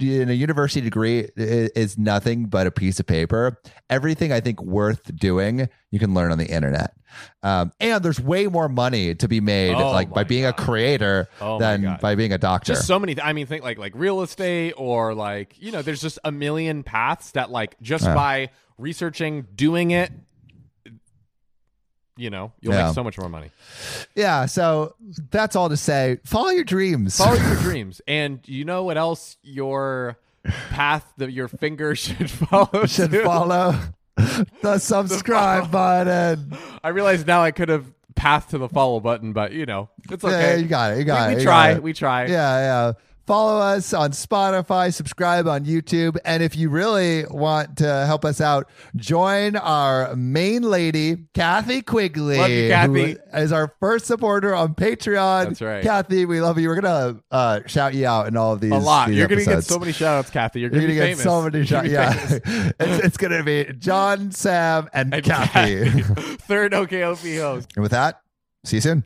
in 0.00 0.30
a 0.30 0.32
university 0.32 0.80
degree 0.80 1.28
is 1.36 1.98
nothing 1.98 2.46
but 2.46 2.66
a 2.66 2.70
piece 2.70 3.00
of 3.00 3.06
paper. 3.06 3.60
Everything 3.90 4.32
I 4.32 4.40
think 4.40 4.62
worth 4.62 5.14
doing, 5.16 5.68
you 5.90 5.98
can 5.98 6.14
learn 6.14 6.30
on 6.32 6.38
the 6.38 6.46
internet. 6.46 6.94
Um, 7.42 7.72
and 7.80 8.02
there's 8.02 8.20
way 8.20 8.46
more 8.46 8.68
money 8.68 9.14
to 9.16 9.28
be 9.28 9.40
made, 9.40 9.74
Oh 9.74 9.90
like 9.90 10.10
by 10.10 10.24
being 10.24 10.46
a 10.46 10.52
creator 10.52 11.28
Oh 11.40 11.58
than 11.58 11.98
by 12.00 12.14
being 12.14 12.32
a 12.32 12.38
doctor. 12.38 12.72
just 12.74 12.86
so 12.86 12.98
many 12.98 13.14
th- 13.14 13.26
i 13.26 13.32
mean 13.34 13.46
think 13.46 13.62
like 13.62 13.76
like 13.76 13.92
real 13.94 14.22
estate 14.22 14.72
or 14.78 15.14
like 15.14 15.54
you 15.58 15.72
know 15.72 15.82
there's 15.82 16.00
just 16.00 16.18
a 16.24 16.32
million 16.32 16.82
paths 16.82 17.32
that 17.32 17.50
like 17.50 17.76
just 17.82 18.04
Yeah. 18.04 18.14
by 18.14 18.50
researching 18.78 19.46
doing 19.54 19.90
it 19.90 20.10
you 22.16 22.30
know 22.30 22.52
you'll 22.60 22.74
Yeah. 22.74 22.86
make 22.86 22.94
so 22.94 23.02
much 23.04 23.18
more 23.18 23.28
money 23.28 23.50
yeah. 24.14 24.46
So 24.46 24.94
that's 25.30 25.56
all 25.56 25.68
to 25.70 25.76
say. 25.76 26.18
Follow 26.24 26.50
your 26.50 26.64
dreams. 26.64 27.16
follow 27.16 27.36
your 27.36 27.56
dreams 27.62 28.00
and 28.06 28.40
you 28.46 28.64
know 28.64 28.84
what 28.84 28.98
else 28.98 29.36
your 29.42 30.18
path 30.70 31.10
that 31.18 31.32
your 31.32 31.48
finger 31.48 31.94
should 32.04 32.30
follow 32.30 32.84
should 32.86 33.14
follow 33.22 33.78
the 34.62 34.78
subscribe 34.78 35.70
button. 35.70 36.56
i 36.84 36.88
realize 36.88 37.24
now 37.26 37.42
i 37.42 37.50
could 37.50 37.68
have 37.70 37.86
pathed 38.14 38.50
to 38.50 38.58
the 38.58 38.68
follow 38.68 39.00
button 39.00 39.32
but 39.32 39.52
you 39.52 39.64
know 39.64 39.88
it's 40.10 40.22
Yeah, 40.22 40.30
okay 40.30 40.58
you 40.58 40.66
got 40.66 40.92
it. 40.92 40.98
You 40.98 41.04
got 41.04 41.28
we, 41.28 41.34
it. 41.34 41.38
we 41.38 41.42
try 41.44 41.78
we 41.78 41.92
try 41.92 42.26
Yeah, 42.26 42.58
yeah. 42.88 42.92
Follow 43.24 43.60
us 43.60 43.94
on 43.94 44.10
Spotify, 44.10 44.92
subscribe 44.92 45.46
on 45.46 45.64
YouTube, 45.64 46.16
and 46.24 46.42
if 46.42 46.56
you 46.56 46.68
really 46.70 47.24
want 47.30 47.76
to 47.78 48.04
help 48.06 48.24
us 48.24 48.40
out, 48.40 48.68
join 48.96 49.54
our 49.54 50.16
main 50.16 50.62
lady, 50.62 51.26
Kathy 51.32 51.82
Quigley, 51.82 52.36
Love 52.38 52.50
you, 52.50 52.68
Kathy. 52.68 53.16
is 53.34 53.52
our 53.52 53.74
first 53.78 54.06
supporter 54.06 54.52
on 54.54 54.74
Patreon. 54.74 55.44
That's 55.48 55.62
right. 55.62 55.84
Kathy. 55.84 56.24
We 56.24 56.40
love 56.40 56.58
you. 56.58 56.68
We're 56.68 56.80
gonna 56.80 57.20
uh, 57.30 57.60
shout 57.66 57.94
you 57.94 58.06
out 58.06 58.26
in 58.26 58.36
all 58.36 58.54
of 58.54 58.60
these. 58.60 58.72
a 58.72 58.76
lot 58.78 59.08
these 59.08 59.18
you're 59.18 59.28
gonna 59.28 59.44
get 59.44 59.62
so 59.62 59.78
many 59.78 59.92
shout 59.92 60.18
outs 60.18 60.30
kathy 60.30 60.60
you're 60.60 60.70
gonna, 60.70 60.82
gonna 60.82 60.94
get 60.94 61.04
famous. 61.04 61.22
so 61.22 61.42
many 61.42 61.64
shots. 61.64 61.88
Yeah, 61.88 62.12
it's, 62.80 63.04
it's 63.04 63.16
gonna 63.16 63.44
be 63.44 63.66
John, 63.78 64.32
Sam, 64.32 64.88
and, 64.92 65.14
And 65.14 65.24
Kathy. 65.24 65.90
third 66.02 66.72
OKOP 66.72 67.38
host 67.40 67.72
and 67.76 67.82
with 67.82 67.92
that, 67.92 68.20
see 68.64 68.78
you 68.78 68.80
soon. 68.80 69.04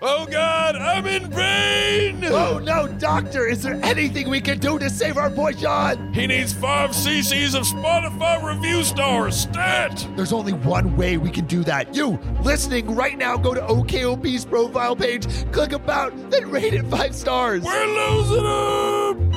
Oh 0.00 0.26
God, 0.26 0.76
I'm 0.76 1.06
in 1.08 1.28
pain. 1.28 2.24
Oh 2.26 2.60
no, 2.60 2.86
doctor! 2.86 3.48
Is 3.48 3.64
there 3.64 3.80
anything 3.82 4.30
we 4.30 4.40
can 4.40 4.58
do 4.60 4.78
to 4.78 4.88
save 4.88 5.16
our 5.16 5.28
boy 5.28 5.54
John? 5.54 6.12
He 6.12 6.28
needs 6.28 6.52
five 6.52 6.90
cc's 6.90 7.54
of 7.54 7.64
Spotify 7.64 8.40
review 8.42 8.84
stars. 8.84 9.40
Stat. 9.40 10.06
There's 10.14 10.32
only 10.32 10.52
one 10.52 10.96
way 10.96 11.16
we 11.16 11.30
can 11.30 11.46
do 11.46 11.64
that. 11.64 11.96
You, 11.96 12.16
listening 12.42 12.94
right 12.94 13.18
now, 13.18 13.36
go 13.36 13.54
to 13.54 13.60
OKOP's 13.60 14.44
profile 14.44 14.94
page, 14.94 15.26
click 15.50 15.72
about, 15.72 16.12
then 16.30 16.48
rate 16.48 16.74
it 16.74 16.86
five 16.86 17.14
stars. 17.14 17.64
We're 17.64 17.86
losing 17.86 18.44
him. 18.44 19.32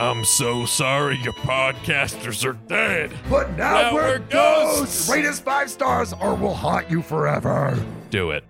I'm 0.00 0.24
so 0.24 0.66
sorry 0.66 1.16
your 1.18 1.32
podcasters 1.34 2.44
are 2.44 2.58
dead. 2.66 3.10
But 3.30 3.56
Now 3.56 3.94
we're 3.94 4.18
ghosts. 4.18 5.08
Rate 5.08 5.24
us 5.24 5.40
five 5.40 5.70
stars 5.70 6.12
or 6.12 6.34
we'll 6.34 6.52
haunt 6.52 6.90
you 6.90 7.00
forever. 7.00 7.82
Do 8.10 8.30
it. 8.30 8.44